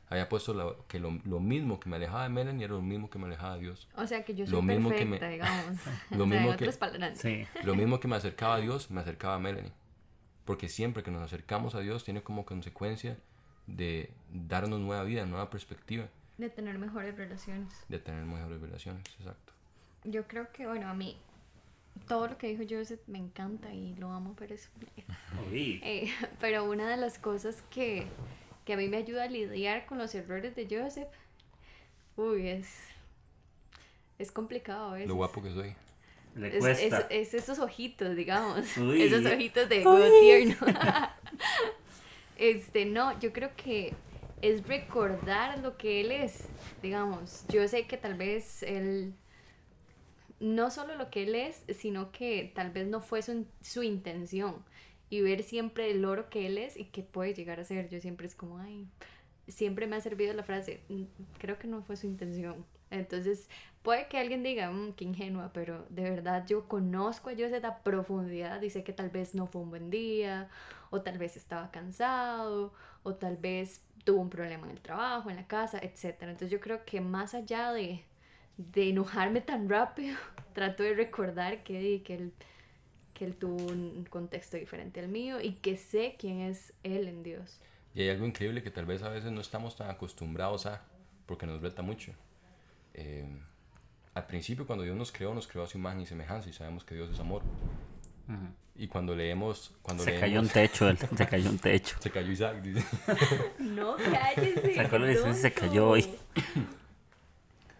[0.10, 3.10] Había puesto lo, que lo, lo, mismo que me alejaba de Melanie era lo mismo
[3.10, 3.88] que me alejaba de Dios.
[3.96, 5.80] O sea que yo soy lo mismo perfecta, que me, digamos.
[6.12, 9.72] lo, mismo que, lo mismo que me acercaba a Dios, me acercaba a Melanie.
[10.44, 13.18] Porque siempre que nos acercamos a Dios tiene como consecuencia
[13.76, 16.08] de darnos nueva vida, nueva perspectiva.
[16.38, 17.74] De tener mejores relaciones.
[17.88, 19.54] De tener mejores relaciones, exacto.
[20.04, 21.18] Yo creo que, bueno, a mí
[22.08, 24.70] todo lo que dijo Joseph me encanta y lo amo, pero es...
[25.52, 28.08] eh, pero una de las cosas que
[28.66, 31.10] que a mí me ayuda a lidiar con los errores de Joseph,
[32.16, 32.68] uy, es,
[34.20, 35.08] es complicado a veces.
[35.08, 35.76] Lo guapo que soy.
[36.36, 37.08] Le cuesta.
[37.10, 38.60] Es, esos ojitos, digamos.
[38.78, 39.84] Esos ojitos de
[40.22, 40.56] tierno.
[42.42, 43.94] este, no, yo creo que
[44.42, 46.48] es recordar lo que él es,
[46.82, 47.46] digamos.
[47.50, 49.14] Yo sé que tal vez él,
[50.40, 54.66] no solo lo que él es, sino que tal vez no fue su, su intención
[55.12, 57.90] y ver siempre el oro que él es y que puede llegar a ser.
[57.90, 58.88] Yo siempre es como, ay,
[59.48, 61.04] siempre me ha servido la frase, mm,
[61.38, 62.66] creo que no fue su intención.
[62.92, 63.50] Entonces,
[63.82, 67.84] puede que alguien diga, mmm, qué ingenua, pero de verdad yo conozco a Dios a
[67.84, 70.50] profundidad y sé que tal vez no fue un buen día,
[70.92, 72.74] o tal vez estaba cansado,
[73.04, 76.16] o tal vez tuvo un problema en el trabajo, en la casa, etc.
[76.22, 78.04] Entonces, yo creo que más allá de,
[78.58, 80.18] de enojarme tan rápido,
[80.54, 82.34] trato de recordar que, que él
[83.22, 87.22] que él tuvo un contexto diferente al mío y que sé quién es él en
[87.22, 87.60] Dios.
[87.94, 90.82] Y hay algo increíble que tal vez a veces no estamos tan acostumbrados a,
[91.28, 92.14] porque nos reta mucho.
[92.94, 93.26] Eh,
[94.14, 96.84] al principio cuando Dios nos creó, nos creó a su imagen y semejanza y sabemos
[96.84, 97.44] que Dios es amor.
[98.76, 99.74] Y cuando leemos...
[99.82, 101.98] Cuando se cayó un techo, se cayó un techo.
[102.00, 102.86] se cayó Isaac, dice.
[103.60, 104.76] no, cállese.
[104.76, 106.08] Sacó la se cayó hoy.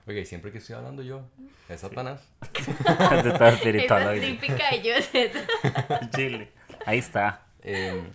[0.08, 1.22] Oye, siempre que estoy hablando yo,
[1.70, 2.22] es Satanás.
[2.52, 4.16] Te estás espiritual.
[4.18, 6.52] Es típica de Chile.
[6.86, 7.46] Ahí está.
[7.62, 8.12] Em,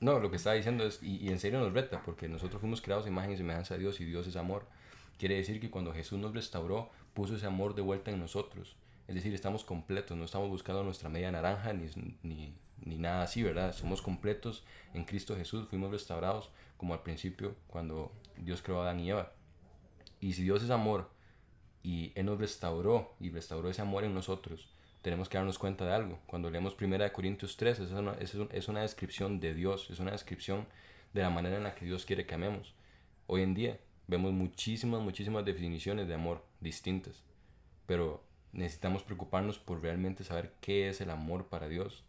[0.00, 3.04] no, lo que estaba diciendo es, y, en serio nos reta, porque nosotros fuimos creados
[3.04, 4.66] a imagen y semejanza de Dios y Dios es amor.
[5.18, 8.76] Quiere decir que cuando Jesús nos restauró, puso ese amor de vuelta en nosotros.
[9.08, 11.86] Es decir, estamos completos, no estamos buscando nuestra media naranja ni,
[12.22, 12.54] ni,
[12.84, 13.74] ni nada así, ¿verdad?
[13.74, 14.64] Somos completos
[14.94, 19.32] en Cristo Jesús, fuimos restaurados como al principio cuando Dios creó a Adán y Eva.
[20.20, 21.10] Y si Dios es amor
[21.82, 24.68] y Él nos restauró y restauró ese amor en nosotros,
[25.02, 26.20] tenemos que darnos cuenta de algo.
[26.26, 30.66] Cuando leemos 1 Corintios 3, es una, es una descripción de Dios, es una descripción
[31.12, 32.74] de la manera en la que Dios quiere que amemos.
[33.26, 33.78] Hoy en día
[34.08, 37.22] vemos muchísimas, muchísimas definiciones de amor distintas,
[37.86, 42.02] pero necesitamos preocuparnos por realmente saber qué es el amor para Dios.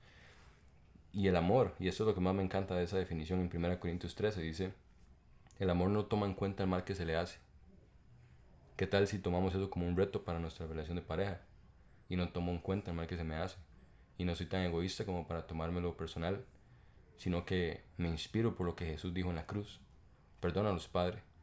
[1.14, 3.56] Y el amor, y eso es lo que más me encanta de esa definición en
[3.56, 4.74] 1 Corintios 13, dice,
[5.60, 7.40] el amor no toma en cuenta el mal que se le hace,
[8.80, 11.42] ¿Qué tal si tomamos eso como un reto para nuestra relación de pareja?
[12.08, 13.58] Y no tomo en cuenta el mal que se me hace.
[14.18, 16.46] Y no soy tan egoísta como para tomármelo personal,
[17.18, 19.82] sino que me inspiro por lo que Jesús dijo en la cruz.
[20.40, 20.72] Perdona a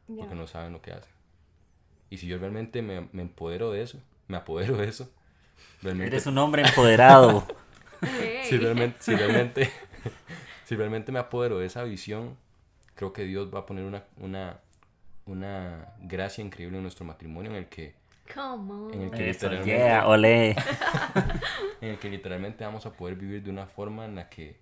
[0.07, 1.11] padres, porque no saben lo que hacen.
[2.09, 5.11] Y si yo realmente me, me empodero de eso, me apodero de eso.
[5.81, 7.45] Realmente, Eres un hombre empoderado.
[8.43, 9.71] si, realmente, si, realmente,
[10.65, 12.37] si realmente me apodero de esa visión,
[12.95, 14.59] creo que Dios va a poner una, una,
[15.25, 17.95] una gracia increíble en nuestro matrimonio en el que
[18.93, 20.55] en el que literalmente
[21.81, 24.57] en el que literalmente vamos a poder vivir de una forma en la que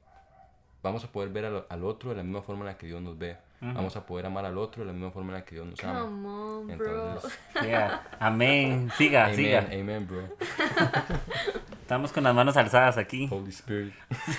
[0.86, 3.18] vamos a poder ver al, otro de la misma forma en la que Dios nos
[3.18, 3.38] ve.
[3.60, 5.84] Vamos a poder amar al otro de la misma forma en la que Dios nos
[5.84, 6.62] ama.
[6.70, 7.40] Entonces,
[8.20, 8.92] amén.
[8.96, 9.68] Siga siga.
[9.72, 10.30] amén bro.
[11.82, 13.28] Estamos con las manos alzadas aquí.
[13.32, 13.94] Holy Spirit.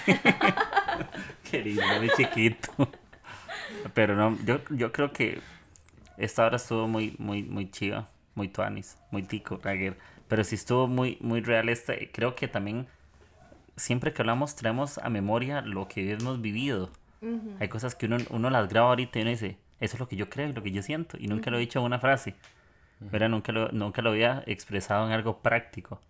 [1.51, 2.71] Querido mi chiquito.
[3.93, 5.41] Pero no yo, yo creo que
[6.17, 9.97] esta hora estuvo muy, muy, muy chiva, muy tuanis, muy tico, Rager.
[10.29, 12.13] Pero sí estuvo muy, muy real este.
[12.13, 12.87] Creo que también
[13.77, 16.91] siempre que hablamos traemos a memoria lo que hemos vivido.
[17.59, 20.17] Hay cosas que uno, uno las graba ahorita y uno dice, eso es lo que
[20.17, 21.17] yo creo, lo que yo siento.
[21.19, 22.35] Y nunca lo he dicho en una frase.
[23.11, 26.01] pero Nunca, lo, nunca lo había expresado en algo práctico.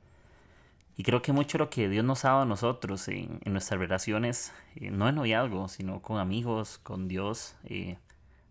[0.99, 3.79] Y creo que mucho lo que Dios nos ha dado a nosotros en, en nuestras
[3.79, 7.99] relaciones, eh, no en noviazgo, sino con amigos, con Dios, eh,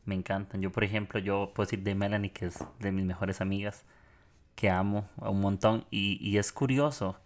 [0.05, 0.61] me encantan.
[0.61, 3.83] Yo, por ejemplo, yo puedo decir de Melanie, que es de mis mejores amigas,
[4.55, 5.85] que amo a un montón.
[5.89, 7.17] Y, y es curioso,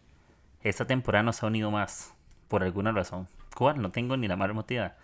[0.61, 2.13] esta temporada nos ha unido más,
[2.47, 3.27] por alguna razón.
[3.55, 3.81] ¿Cuál?
[3.81, 4.95] No tengo ni la más motiva.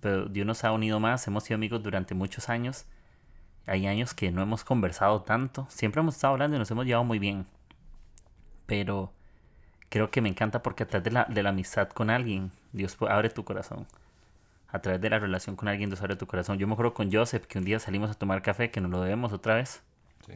[0.00, 2.86] Pero Dios nos ha unido más, hemos sido amigos durante muchos años.
[3.66, 5.66] Hay años que no hemos conversado tanto.
[5.68, 7.46] Siempre hemos estado hablando y nos hemos llevado muy bien.
[8.66, 9.12] Pero
[9.88, 12.96] creo que me encanta porque a través de la, de la amistad con alguien, Dios
[13.00, 13.86] abre tu corazón
[14.72, 16.58] a través de la relación con alguien Dios abre tu corazón.
[16.58, 19.00] Yo me acuerdo con Joseph que un día salimos a tomar café, que nos lo
[19.00, 19.82] debemos otra vez.
[20.26, 20.34] Sí.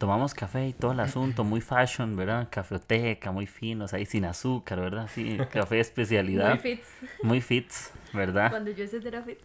[0.00, 2.48] Tomamos café y todo el asunto, muy fashion, ¿verdad?
[2.50, 5.10] Cafeoteca, muy finos, ahí sin azúcar, ¿verdad?
[5.12, 6.48] Sí, café de especialidad.
[6.48, 6.88] muy fits.
[7.22, 8.48] Muy fits, ¿verdad?
[8.48, 9.38] Cuando Joseph era fit.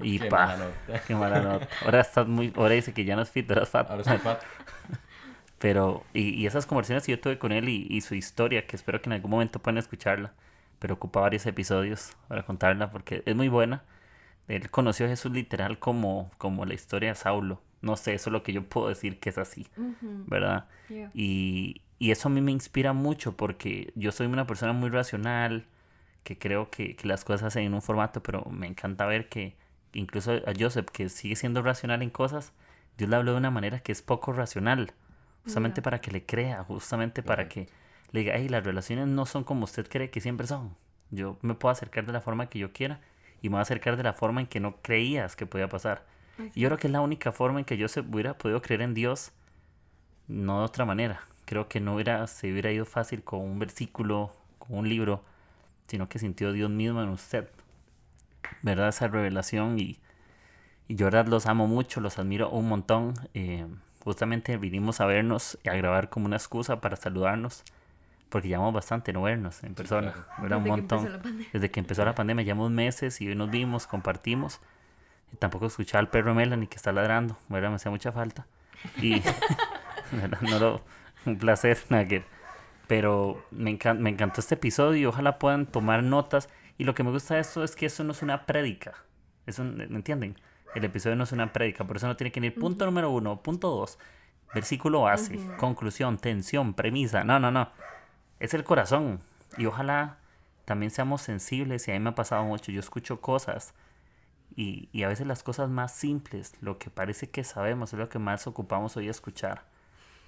[0.00, 0.70] Y qué pa, mala
[1.06, 1.68] qué mala nota.
[1.84, 3.88] Ahora estás muy, ahora dice que ya no es fit, eras fat.
[3.88, 4.42] Ahora soy fat.
[5.60, 8.74] Pero, y, y, esas conversaciones que yo tuve con él y, y su historia, que
[8.74, 10.32] espero que en algún momento puedan escucharla
[10.78, 13.82] pero ocupa varios episodios para contarla porque es muy buena.
[14.48, 17.62] Él conoció a Jesús literal como, como la historia de Saulo.
[17.84, 19.66] No sé, eso es lo que yo puedo decir que es así,
[20.00, 20.68] ¿verdad?
[21.12, 25.66] Y, y, eso a mí me inspira mucho porque yo soy una persona muy racional,
[26.22, 29.56] que creo que, que las cosas hacen en un formato, pero me encanta ver que
[29.92, 32.52] incluso a Joseph, que sigue siendo racional en cosas,
[32.96, 34.92] Dios le habló de una manera que es poco racional,
[35.44, 37.68] justamente para que le crea, justamente para que
[38.12, 40.74] le diga, hey, las relaciones no son como usted cree que siempre son.
[41.10, 43.00] Yo me puedo acercar de la forma que yo quiera
[43.42, 46.06] y me voy a acercar de la forma en que no creías que podía pasar.
[46.54, 48.82] Y yo creo que es la única forma en que yo se hubiera podido creer
[48.82, 49.32] en Dios,
[50.28, 51.20] no de otra manera.
[51.44, 55.22] Creo que no hubiera, se hubiera ido fácil con un versículo, con un libro,
[55.86, 57.48] sino que sintió Dios mismo en usted.
[58.62, 58.88] ¿Verdad?
[58.88, 59.98] Esa revelación y,
[60.88, 63.14] y yo verdad los amo mucho, los admiro un montón.
[63.34, 63.66] Eh,
[64.02, 67.64] justamente vinimos a vernos y a grabar como una excusa para saludarnos
[68.34, 70.12] porque llevamos bastante no vernos en persona,
[70.44, 71.08] era un montón.
[71.52, 74.60] Desde que empezó la pandemia, llevamos meses y hoy nos vimos, compartimos.
[75.38, 77.70] Tampoco escuchaba al perro Melanie que está ladrando, ¿verdad?
[77.70, 78.46] me hacía mucha falta.
[79.00, 79.22] Y
[80.40, 80.82] no lo,
[81.26, 82.24] un placer, Nagger.
[82.86, 86.48] Pero me, me encantó este episodio y ojalá puedan tomar notas.
[86.76, 88.94] Y lo que me gusta de esto es que eso no es una prédica.
[89.46, 90.36] Eso, ¿Me entienden?
[90.74, 93.40] El episodio no es una prédica, por eso no tiene que ir punto número uno,
[93.40, 93.96] punto dos,
[94.52, 97.22] versículo base, conclusión, tensión, premisa.
[97.22, 97.70] No, no, no
[98.44, 99.20] es el corazón.
[99.56, 100.18] Y ojalá
[100.64, 101.88] también seamos sensibles.
[101.88, 102.72] Y a mí me ha pasado mucho.
[102.72, 103.74] Yo escucho cosas.
[104.56, 108.08] Y, y, a veces las cosas más simples, lo que parece que sabemos, es lo
[108.08, 109.64] que más ocupamos hoy escuchar.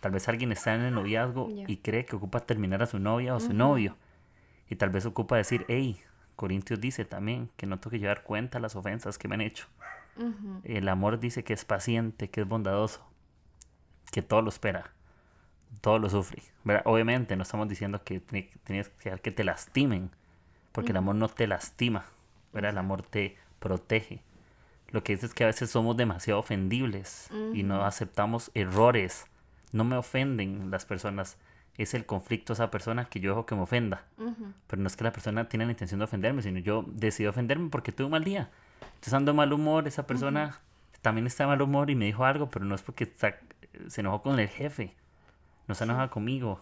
[0.01, 3.35] Tal vez alguien está en el noviazgo y cree que ocupa terminar a su novia
[3.35, 3.97] o su novio.
[4.69, 6.01] Y tal vez ocupa decir, hey,
[6.35, 9.67] Corintios dice también que no tengo que llevar cuenta las ofensas que me han hecho.
[10.65, 13.07] El amor dice que es paciente, que es bondadoso,
[14.11, 14.93] que todo lo espera
[15.81, 16.43] todo lo sufre.
[16.85, 20.11] Obviamente no estamos diciendo que tienes que dejar que te lastimen,
[20.73, 22.07] porque el amor no te lastima,
[22.53, 22.73] ¿verdad?
[22.73, 24.23] el amor te protege.
[24.91, 29.27] Lo que dice es que a veces somos demasiado ofendibles y no aceptamos errores.
[29.73, 31.37] No me ofenden las personas.
[31.77, 34.05] Es el conflicto esa persona que yo dejo que me ofenda.
[34.67, 37.69] Pero no es que la persona tiene la intención de ofenderme, sino yo decido ofenderme
[37.69, 38.49] porque tuve un mal día.
[38.81, 40.61] Entonces ando mal humor, esa persona
[41.03, 43.13] también está de mal humor y me dijo algo, pero no es porque
[43.89, 44.95] se enojó con el jefe
[45.67, 46.61] no se enoja conmigo.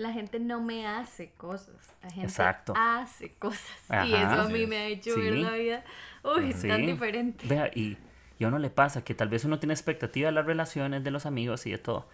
[0.00, 2.32] La gente no me hace cosas, la gente
[2.74, 4.06] hace cosas.
[4.06, 5.84] y eso a mí me ha hecho ver la vida,
[6.24, 7.46] uy, tan diferente.
[7.46, 7.98] Vea, y,
[8.38, 11.10] y a uno le pasa que tal vez uno tiene expectativa de las relaciones, de
[11.10, 12.08] los amigos y de todo.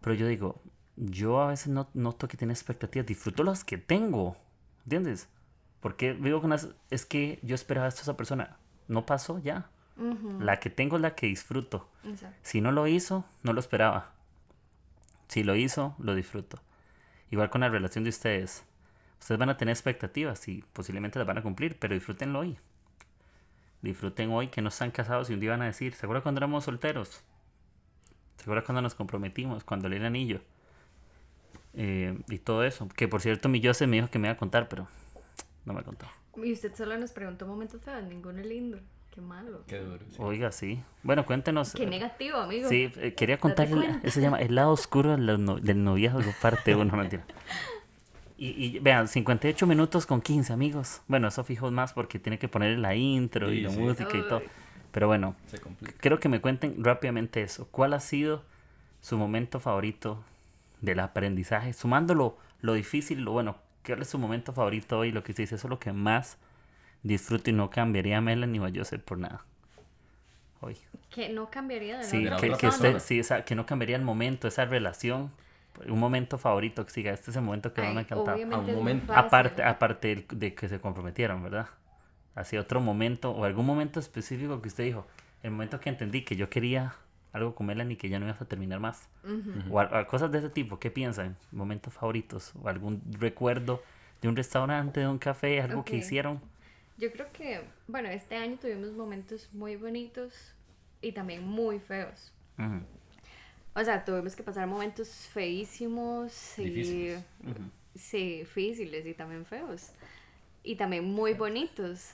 [0.00, 0.62] Pero yo digo,
[0.96, 4.38] yo a veces no noto que tiene expectativas, disfruto las que tengo,
[4.84, 5.28] ¿entiendes?
[5.80, 8.56] Porque digo con las, es que yo esperaba esto a esa persona,
[8.88, 9.68] no pasó ya.
[10.40, 11.86] La que tengo es la que disfruto.
[12.40, 14.12] Si no lo hizo, no lo esperaba.
[15.26, 16.62] Si lo hizo, lo disfruto.
[17.30, 18.64] Igual con la relación de ustedes.
[19.20, 22.58] Ustedes van a tener expectativas y posiblemente las van a cumplir, pero disfrútenlo hoy.
[23.82, 26.38] Disfruten hoy que no están casados y un día van a decir, ¿se acuerdan cuando
[26.40, 27.22] éramos solteros?
[28.36, 29.64] ¿Se acuerdan cuando nos comprometimos?
[29.64, 30.40] Cuando le el anillo.
[31.74, 32.88] Eh, y todo eso.
[32.88, 34.88] Que por cierto, mi Joseph me dijo que me iba a contar, pero
[35.64, 36.06] no me contó.
[36.36, 38.78] Y usted solo nos preguntó momentos feos, ninguno lindo.
[39.18, 39.64] Qué malo.
[39.66, 40.06] Qué duro.
[40.18, 40.80] Oiga, sí.
[41.02, 41.72] Bueno, cuéntenos.
[41.72, 42.68] Qué negativo, amigo.
[42.68, 43.98] Sí, eh, quería contarle.
[44.04, 47.24] Eso se llama El lado oscuro del noviazgo, parte 1, mentira.
[48.36, 51.02] Y, y, vean, 58 minutos con 15 amigos.
[51.08, 54.42] Bueno, eso fijo más porque tiene que poner la intro y la música y todo.
[54.92, 55.34] Pero bueno,
[55.96, 57.66] creo que me cuenten rápidamente eso.
[57.72, 58.44] ¿Cuál ha sido
[59.00, 60.22] su momento favorito
[60.80, 61.72] del aprendizaje?
[61.72, 63.56] Sumándolo lo difícil, lo bueno.
[63.82, 65.10] ¿Qué es su momento favorito hoy?
[65.10, 66.38] Lo que se dice, eso es lo que más
[67.02, 69.44] disfruto y no cambiaría a Melanie o a Joseph por nada.
[70.60, 70.76] Hoy.
[71.10, 74.64] Que no cambiaría de sí, que, que, sí, esa, que no cambiaría el momento, esa
[74.64, 75.30] relación.
[75.86, 78.36] Un momento favorito que siga, este es el momento que van a cantar.
[78.36, 79.12] un momento.
[79.14, 81.68] Aparte, aparte de que se comprometieron, ¿verdad?
[82.38, 85.06] hacia otro momento o algún momento específico que usted dijo,
[85.42, 86.94] el momento que entendí que yo quería
[87.32, 89.08] algo con Melanie que ya no ibas a terminar más.
[89.70, 91.36] O, cosas de ese tipo, ¿qué piensan?
[91.52, 92.52] ¿Momentos favoritos?
[92.62, 93.82] ¿O algún recuerdo
[94.22, 96.40] de un restaurante, de un café, algo que hicieron?
[96.98, 100.34] Yo creo que, bueno, este año tuvimos momentos muy bonitos
[101.00, 102.32] y también muy feos.
[103.74, 107.24] O sea, tuvimos que pasar momentos feísimos y difíciles.
[107.94, 109.92] sí, difíciles y también feos.
[110.64, 112.10] Y también muy bonitos.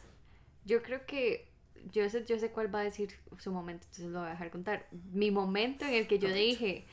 [0.67, 1.49] Yo creo que
[1.93, 4.51] yo sé, yo sé cuál va a decir su momento, entonces lo voy a dejar
[4.51, 4.87] contar.
[5.13, 6.85] Mi momento en el que yo dije,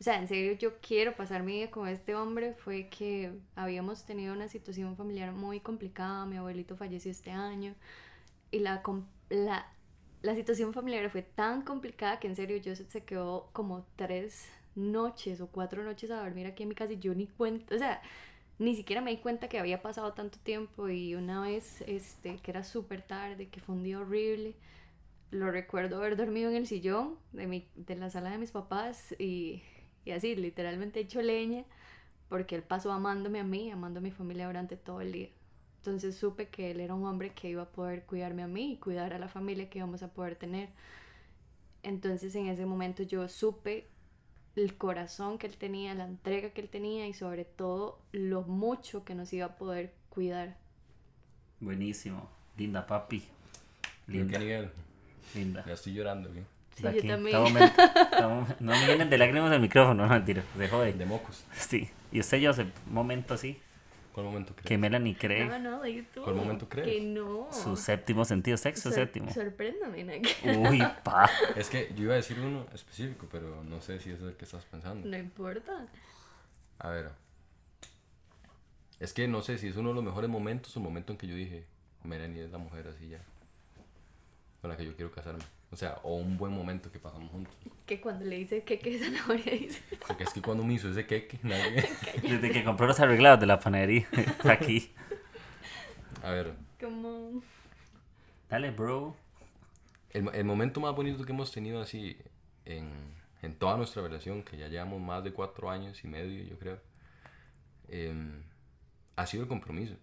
[0.00, 4.04] o sea, en serio, yo quiero pasar mi vida con este hombre fue que habíamos
[4.06, 6.24] tenido una situación familiar muy complicada.
[6.24, 7.74] Mi abuelito falleció este año
[8.50, 8.82] y la,
[9.28, 9.66] la,
[10.22, 15.40] la situación familiar fue tan complicada que en serio yo se quedó como tres noches
[15.42, 18.00] o cuatro noches a dormir aquí en mi casa y yo ni cuenta, o sea,
[18.58, 22.50] ni siquiera me di cuenta que había pasado tanto tiempo y una vez, este, que
[22.50, 24.54] era súper tarde, que fue un día horrible,
[25.30, 29.14] lo recuerdo haber dormido en el sillón de, mi, de la sala de mis papás
[29.18, 29.62] y,
[30.04, 31.64] y así, literalmente hecho leña,
[32.28, 35.28] porque él pasó amándome a mí, amando a mi familia durante todo el día.
[35.78, 38.76] Entonces supe que él era un hombre que iba a poder cuidarme a mí y
[38.76, 40.68] cuidar a la familia que íbamos a poder tener.
[41.82, 43.88] Entonces en ese momento yo supe
[44.56, 49.04] el corazón que él tenía, la entrega que él tenía y sobre todo lo mucho
[49.04, 50.58] que nos iba a poder cuidar.
[51.60, 52.28] Buenísimo.
[52.56, 53.22] Linda papi.
[54.06, 54.38] Linda.
[55.34, 55.64] Linda.
[55.66, 56.40] Ya estoy llorando aquí.
[56.76, 57.36] Sí, yo también.
[58.60, 60.42] no me vienen de lágrimas del micrófono, no, mentira.
[60.56, 60.92] De jode.
[60.92, 61.44] De mocos.
[61.52, 61.90] Sí.
[62.12, 63.60] ¿Y usted, yo un momento así?
[64.12, 64.66] ¿Cuál momento cree?
[64.66, 65.46] Que Melanie cree.
[65.46, 65.80] No, no,
[66.12, 66.22] tú.
[66.22, 66.84] ¿Cuál momento cree?
[66.84, 67.48] Que no.
[67.52, 69.32] Su séptimo sentido, sexo séptimo.
[69.32, 70.22] Sorpréndame,
[70.68, 71.30] Uy, pa.
[71.54, 74.44] Es que yo iba a decir uno específico, pero no sé si es el que
[74.44, 75.08] estás pensando.
[75.08, 75.86] No importa.
[76.78, 77.10] A ver.
[78.98, 81.18] Es que no sé si es uno de los mejores momentos o el momento en
[81.18, 81.64] que yo dije,
[82.02, 83.22] Melanie es la mujer así ya.
[84.60, 85.44] Con la que yo quiero casarme.
[85.72, 87.54] O sea, o un buen momento que pasamos juntos.
[87.86, 89.80] Que cuando le dice que qué zanahoria dice.
[90.06, 91.88] Porque es que cuando me hizo ese queque, nadie...
[92.22, 94.06] Desde que compró los arreglados de la panadería,
[94.44, 94.92] aquí.
[96.22, 96.54] A ver.
[96.80, 97.42] Como...
[98.48, 99.14] Dale, bro.
[100.10, 102.16] El, el, momento más bonito que hemos tenido así
[102.64, 102.90] en,
[103.42, 106.80] en, toda nuestra relación, que ya llevamos más de cuatro años y medio, yo creo,
[107.86, 108.42] em,
[109.14, 109.94] ha sido el compromiso.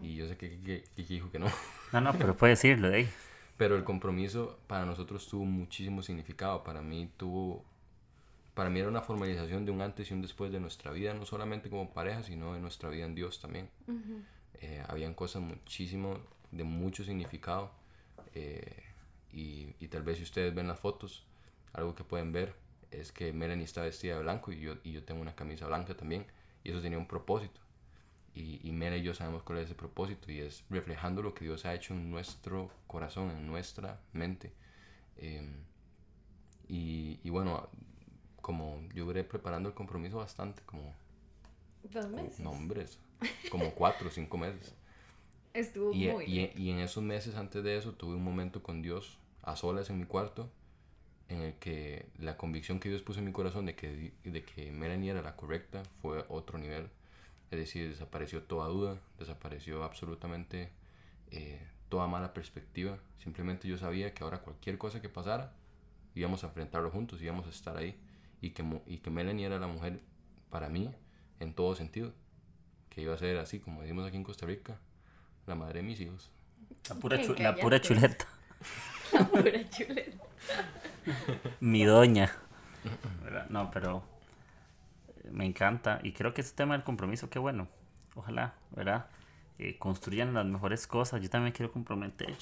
[0.00, 1.46] Y yo sé que, que, que, dijo que no.
[1.92, 3.08] No, no, pero puede decirlo de ahí.
[3.56, 6.64] Pero el compromiso para nosotros tuvo muchísimo significado.
[6.64, 7.64] Para mí tuvo,
[8.54, 11.24] para mí era una formalización de un antes y un después de nuestra vida, no
[11.24, 13.68] solamente como pareja, sino de nuestra vida en Dios también.
[14.60, 16.18] Eh, habían cosas muchísimo,
[16.50, 17.70] de mucho significado.
[18.34, 18.82] Eh,
[19.32, 21.24] y, y, tal vez si ustedes ven las fotos,
[21.72, 22.54] algo que pueden ver
[22.90, 25.96] es que Melanie está vestida de blanco y yo, y yo tengo una camisa blanca
[25.96, 26.26] también.
[26.64, 27.63] Y eso tenía un propósito
[28.34, 31.44] y, y Mera y yo sabemos cuál es ese propósito y es reflejando lo que
[31.44, 34.52] Dios ha hecho en nuestro corazón, en nuestra mente.
[35.16, 35.54] Em,
[36.68, 37.68] y, y, bueno,
[38.40, 40.94] como yo iré preparando el compromiso bastante, como...
[41.84, 42.40] Dos meses.
[42.40, 42.98] Nombres,
[43.50, 44.74] como cuatro o cinco meses.
[45.54, 48.82] Estuvo y, muy y, y, en esos meses antes de eso tuve un momento con
[48.82, 50.50] Dios a solas en mi cuarto
[51.28, 54.72] en el que la convicción que Dios puso en mi corazón de que, de que
[54.72, 56.88] Melanie era la correcta fue otro nivel
[57.50, 60.70] es decir, desapareció toda duda, desapareció absolutamente
[61.30, 62.98] eh, toda mala perspectiva.
[63.18, 65.52] Simplemente yo sabía que ahora cualquier cosa que pasara,
[66.14, 67.98] íbamos a enfrentarlo juntos, íbamos a estar ahí.
[68.40, 70.00] Y que, y que Melanie era la mujer
[70.50, 70.94] para mí
[71.40, 72.12] en todo sentido.
[72.90, 74.78] Que iba a ser así, como decimos aquí en Costa Rica,
[75.46, 76.30] la madre de mis hijos.
[76.88, 78.26] La pura, la pura chuleta.
[79.12, 80.24] La pura chuleta.
[81.60, 82.32] Mi doña.
[83.48, 84.02] No, pero
[85.30, 87.68] me encanta y creo que ese tema del compromiso, qué bueno.
[88.14, 89.06] Ojalá, ¿verdad?
[89.58, 91.20] Eh, construyan las mejores cosas.
[91.20, 92.36] Yo también quiero comprometer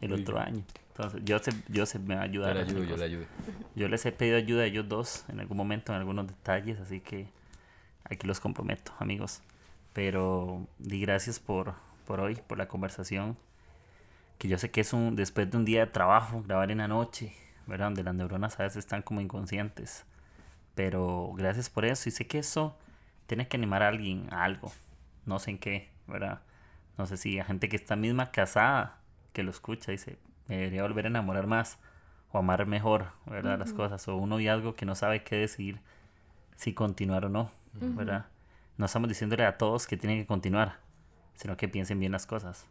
[0.00, 0.62] el otro año.
[0.90, 1.22] Entonces,
[1.68, 2.56] yo sé, me va a ayudar.
[2.56, 3.24] Yo, ayudo, yo, le ayudo.
[3.76, 7.00] yo les he pedido ayuda a ellos dos en algún momento, en algunos detalles, así
[7.00, 7.28] que
[8.04, 9.40] aquí los comprometo, amigos.
[9.92, 13.36] Pero di gracias por, por hoy, por la conversación.
[14.38, 16.88] Que yo sé que es un después de un día de trabajo, grabar en la
[16.88, 17.32] noche,
[17.66, 17.86] ¿verdad?
[17.86, 20.04] Donde las neuronas a veces están como inconscientes.
[20.78, 22.08] Pero gracias por eso.
[22.08, 22.78] Y sé que eso
[23.26, 24.70] tiene que animar a alguien a algo.
[25.26, 26.40] No sé en qué, ¿verdad?
[26.96, 29.00] No sé si a gente que está misma casada,
[29.32, 31.80] que lo escucha, dice, me debería volver a enamorar más
[32.30, 33.58] o amar mejor, ¿verdad?
[33.58, 34.06] Las cosas.
[34.06, 35.80] O un noviazgo que no sabe qué decir,
[36.54, 38.26] si continuar o no, ¿verdad?
[38.76, 40.78] No estamos diciéndole a todos que tienen que continuar,
[41.34, 42.68] sino que piensen bien las cosas.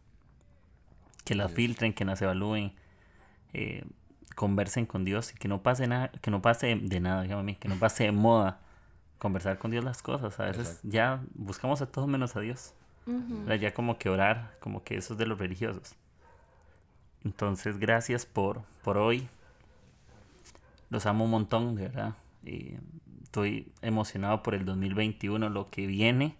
[1.26, 2.72] Que las filtren, que las evalúen.
[3.51, 3.84] Eh,
[4.36, 7.68] conversen con Dios y que no pase nada, que no pase de nada, dígame que
[7.68, 8.60] no pase de moda
[9.18, 10.40] conversar con Dios las cosas.
[10.40, 12.74] A veces ya buscamos a todos menos a Dios.
[13.60, 15.96] Ya como que orar, como que eso es de los religiosos.
[17.24, 19.28] Entonces, gracias por, por hoy.
[20.90, 22.16] Los amo un montón, de verdad.
[23.24, 26.36] estoy emocionado por el 2021, lo que viene.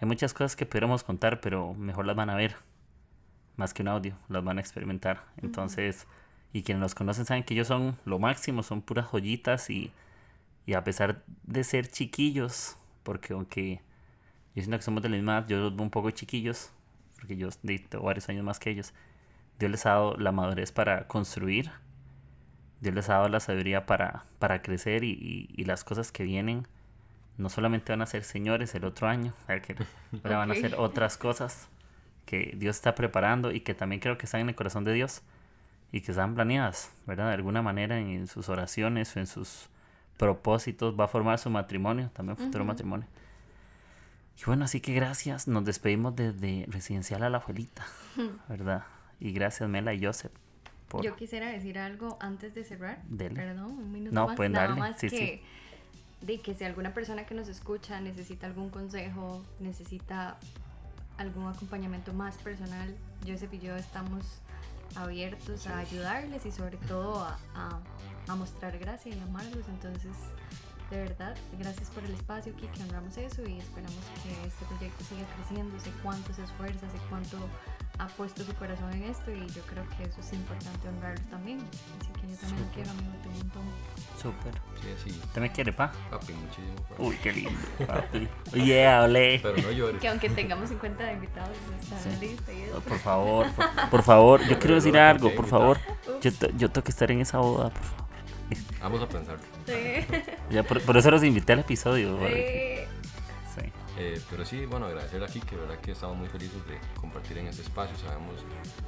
[0.00, 2.56] Hay muchas cosas que podríamos contar, pero mejor las van a ver.
[3.56, 5.24] Más que un audio, las van a experimentar.
[5.36, 6.06] Entonces,
[6.54, 9.90] y quienes los conocen saben que ellos son lo máximo, son puras joyitas y,
[10.66, 13.80] y a pesar de ser chiquillos, porque aunque
[14.54, 16.70] yo siento que somos de la misma edad, yo los veo un poco chiquillos,
[17.16, 18.94] porque yo tengo varios años más que ellos.
[19.58, 21.72] Dios les ha dado la madurez para construir.
[22.80, 26.68] Dios les ha dado la sabiduría para, para crecer y, y, las cosas que vienen
[27.36, 29.74] no solamente van a ser señores el otro año, que
[30.22, 31.68] van a ser otras cosas
[32.26, 35.22] que Dios está preparando y que también creo que están en el corazón de Dios
[35.94, 37.28] y que están planeadas, ¿verdad?
[37.28, 39.68] De alguna manera en sus oraciones o en sus
[40.16, 43.06] propósitos va a formar su matrimonio, también futuro matrimonio.
[44.36, 45.46] Y bueno, así que gracias.
[45.46, 47.86] Nos despedimos desde Residencial a la Abuelita,
[48.48, 48.82] ¿verdad?
[49.20, 50.32] Y gracias Mela y Joseph.
[51.00, 53.00] Yo quisiera decir algo antes de cerrar.
[53.16, 54.36] Perdón, un minuto no, más.
[54.36, 54.80] Pueden Nada darle.
[54.80, 56.26] más sí, que, sí.
[56.26, 60.38] De que si alguna persona que nos escucha necesita algún consejo, necesita
[61.18, 64.40] algún acompañamiento más personal, Joseph y yo estamos
[64.94, 67.80] abiertos a ayudarles y sobre todo a, a,
[68.28, 69.68] a mostrar gracia y amarlos.
[69.68, 70.12] Entonces,
[70.90, 75.26] de verdad, gracias por el espacio, Kiki, honramos eso y esperamos que este proyecto siga
[75.36, 75.78] creciendo.
[75.80, 77.38] Sé cuánto se esfuerza, sé cuánto
[77.98, 81.58] ha puesto su corazón en esto y yo creo que eso es importante honrarlo también.
[82.00, 83.62] Así que yo también lo quiero, amigo, te un montón.
[84.20, 84.54] Súper.
[84.80, 85.20] Sí, sí.
[85.32, 85.92] ¿Te me quiere, pa?
[86.10, 86.74] Papi, muchísimo.
[86.88, 87.02] papi.
[87.02, 87.50] Uy, qué lindo,
[87.86, 88.28] papi.
[88.52, 89.38] Yeah, ole.
[89.42, 90.00] Pero no llores.
[90.00, 92.08] Que aunque tengamos 50 invitados, está Sí.
[92.20, 92.80] lista y eso.
[92.80, 95.78] Por favor, por, por favor, yo quiero decir algo, ¿por favor.
[96.20, 98.04] Yo, yo tengo que estar en esa boda, por favor.
[98.80, 99.38] Vamos a pensar.
[99.66, 100.06] Sí.
[100.50, 102.16] Ya, por, por eso los invité al episodio.
[102.18, 102.73] porque- Sí.
[103.96, 107.46] Eh, pero sí, bueno, agradecer aquí que verdad que estamos muy felices de compartir en
[107.46, 107.96] este espacio.
[107.96, 108.44] Sabemos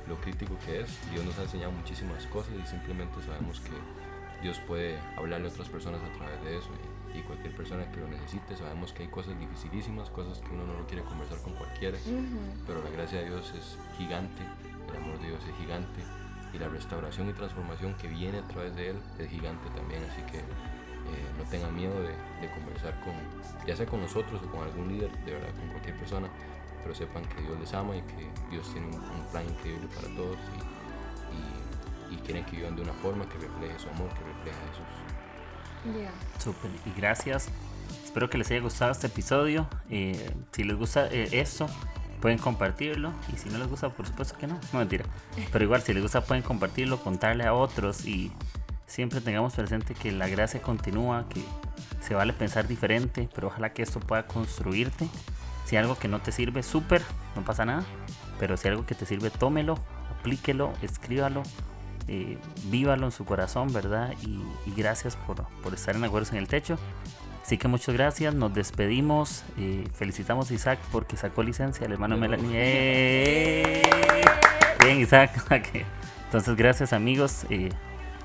[0.08, 1.10] lo crítico que es.
[1.10, 3.72] Dios nos ha enseñado muchísimas cosas y simplemente sabemos que
[4.42, 6.68] Dios puede hablarle a otras personas a través de eso.
[7.14, 10.66] Y, y cualquier persona que lo necesite, sabemos que hay cosas dificilísimas, cosas que uno
[10.66, 11.98] no lo quiere conversar con cualquiera.
[12.66, 14.42] Pero la gracia de Dios es gigante,
[14.90, 16.02] el amor de Dios es gigante
[16.52, 20.02] y la restauración y transformación que viene a través de Él es gigante también.
[20.10, 20.42] Así que
[21.14, 22.08] eh, no tengan miedo de,
[22.40, 23.14] de conversar con,
[23.66, 26.28] ya sea con nosotros o con algún líder, de verdad, con cualquier persona,
[26.82, 30.08] pero sepan que Dios les ama y que Dios tiene un, un plan increíble para
[30.14, 30.36] todos
[32.10, 34.58] y, y, y quieren que vivan de una forma que refleje su amor, que refleje
[34.58, 36.02] a Jesús.
[36.02, 36.10] Ya.
[36.40, 37.48] Súper, y gracias.
[38.04, 39.68] Espero que les haya gustado este episodio.
[39.90, 41.68] Eh, si les gusta eh, esto,
[42.20, 43.12] pueden compartirlo.
[43.32, 44.58] Y si no les gusta, por supuesto que no.
[44.72, 45.04] No mentira.
[45.52, 48.06] Pero igual, si les gusta, pueden compartirlo, contarle a otros.
[48.06, 48.32] Y
[48.86, 51.42] siempre tengamos presente que la gracia continúa, que
[52.00, 53.28] se vale pensar diferente.
[53.34, 55.08] Pero ojalá que esto pueda construirte.
[55.64, 57.02] Si algo que no te sirve, súper,
[57.34, 57.84] no pasa nada.
[58.38, 59.78] Pero si algo que te sirve, tómelo,
[60.18, 61.42] aplíquelo, escríbalo.
[62.08, 64.12] eh, vívalo en su corazón, ¿verdad?
[64.22, 66.78] Y, y gracias por, por estar en Acuerdos en el Techo.
[67.42, 69.44] Así que muchas gracias, nos despedimos.
[69.58, 72.16] eh, felicitamos a Isaac porque sacó licencia, el hermano.
[72.16, 72.50] Melanie.
[72.54, 73.82] ¡Eh!
[74.78, 75.32] Bien, Isaac.
[76.26, 77.46] Entonces, gracias amigos.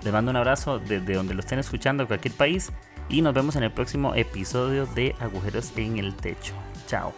[0.04, 2.72] Les mando un abrazo desde donde lo estén escuchando, cualquier país.
[3.10, 6.54] Y nos vemos en el próximo episodio de Agujeros en el Techo.
[6.88, 7.14] Chao.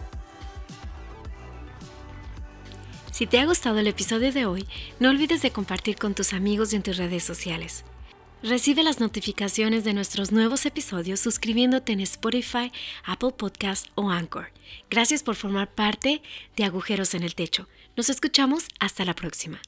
[3.12, 4.68] Si te ha gustado el episodio de hoy,
[5.00, 7.86] no olvides de compartir con tus amigos y en tus redes sociales.
[8.42, 12.72] Recibe las notificaciones de nuestros nuevos episodios suscribiéndote en Spotify,
[13.06, 14.48] Apple Podcast o Anchor.
[14.90, 16.22] Gracias por formar parte
[16.58, 17.70] de Agujeros en el Techo.
[17.96, 19.62] Nos escuchamos hasta la próxima.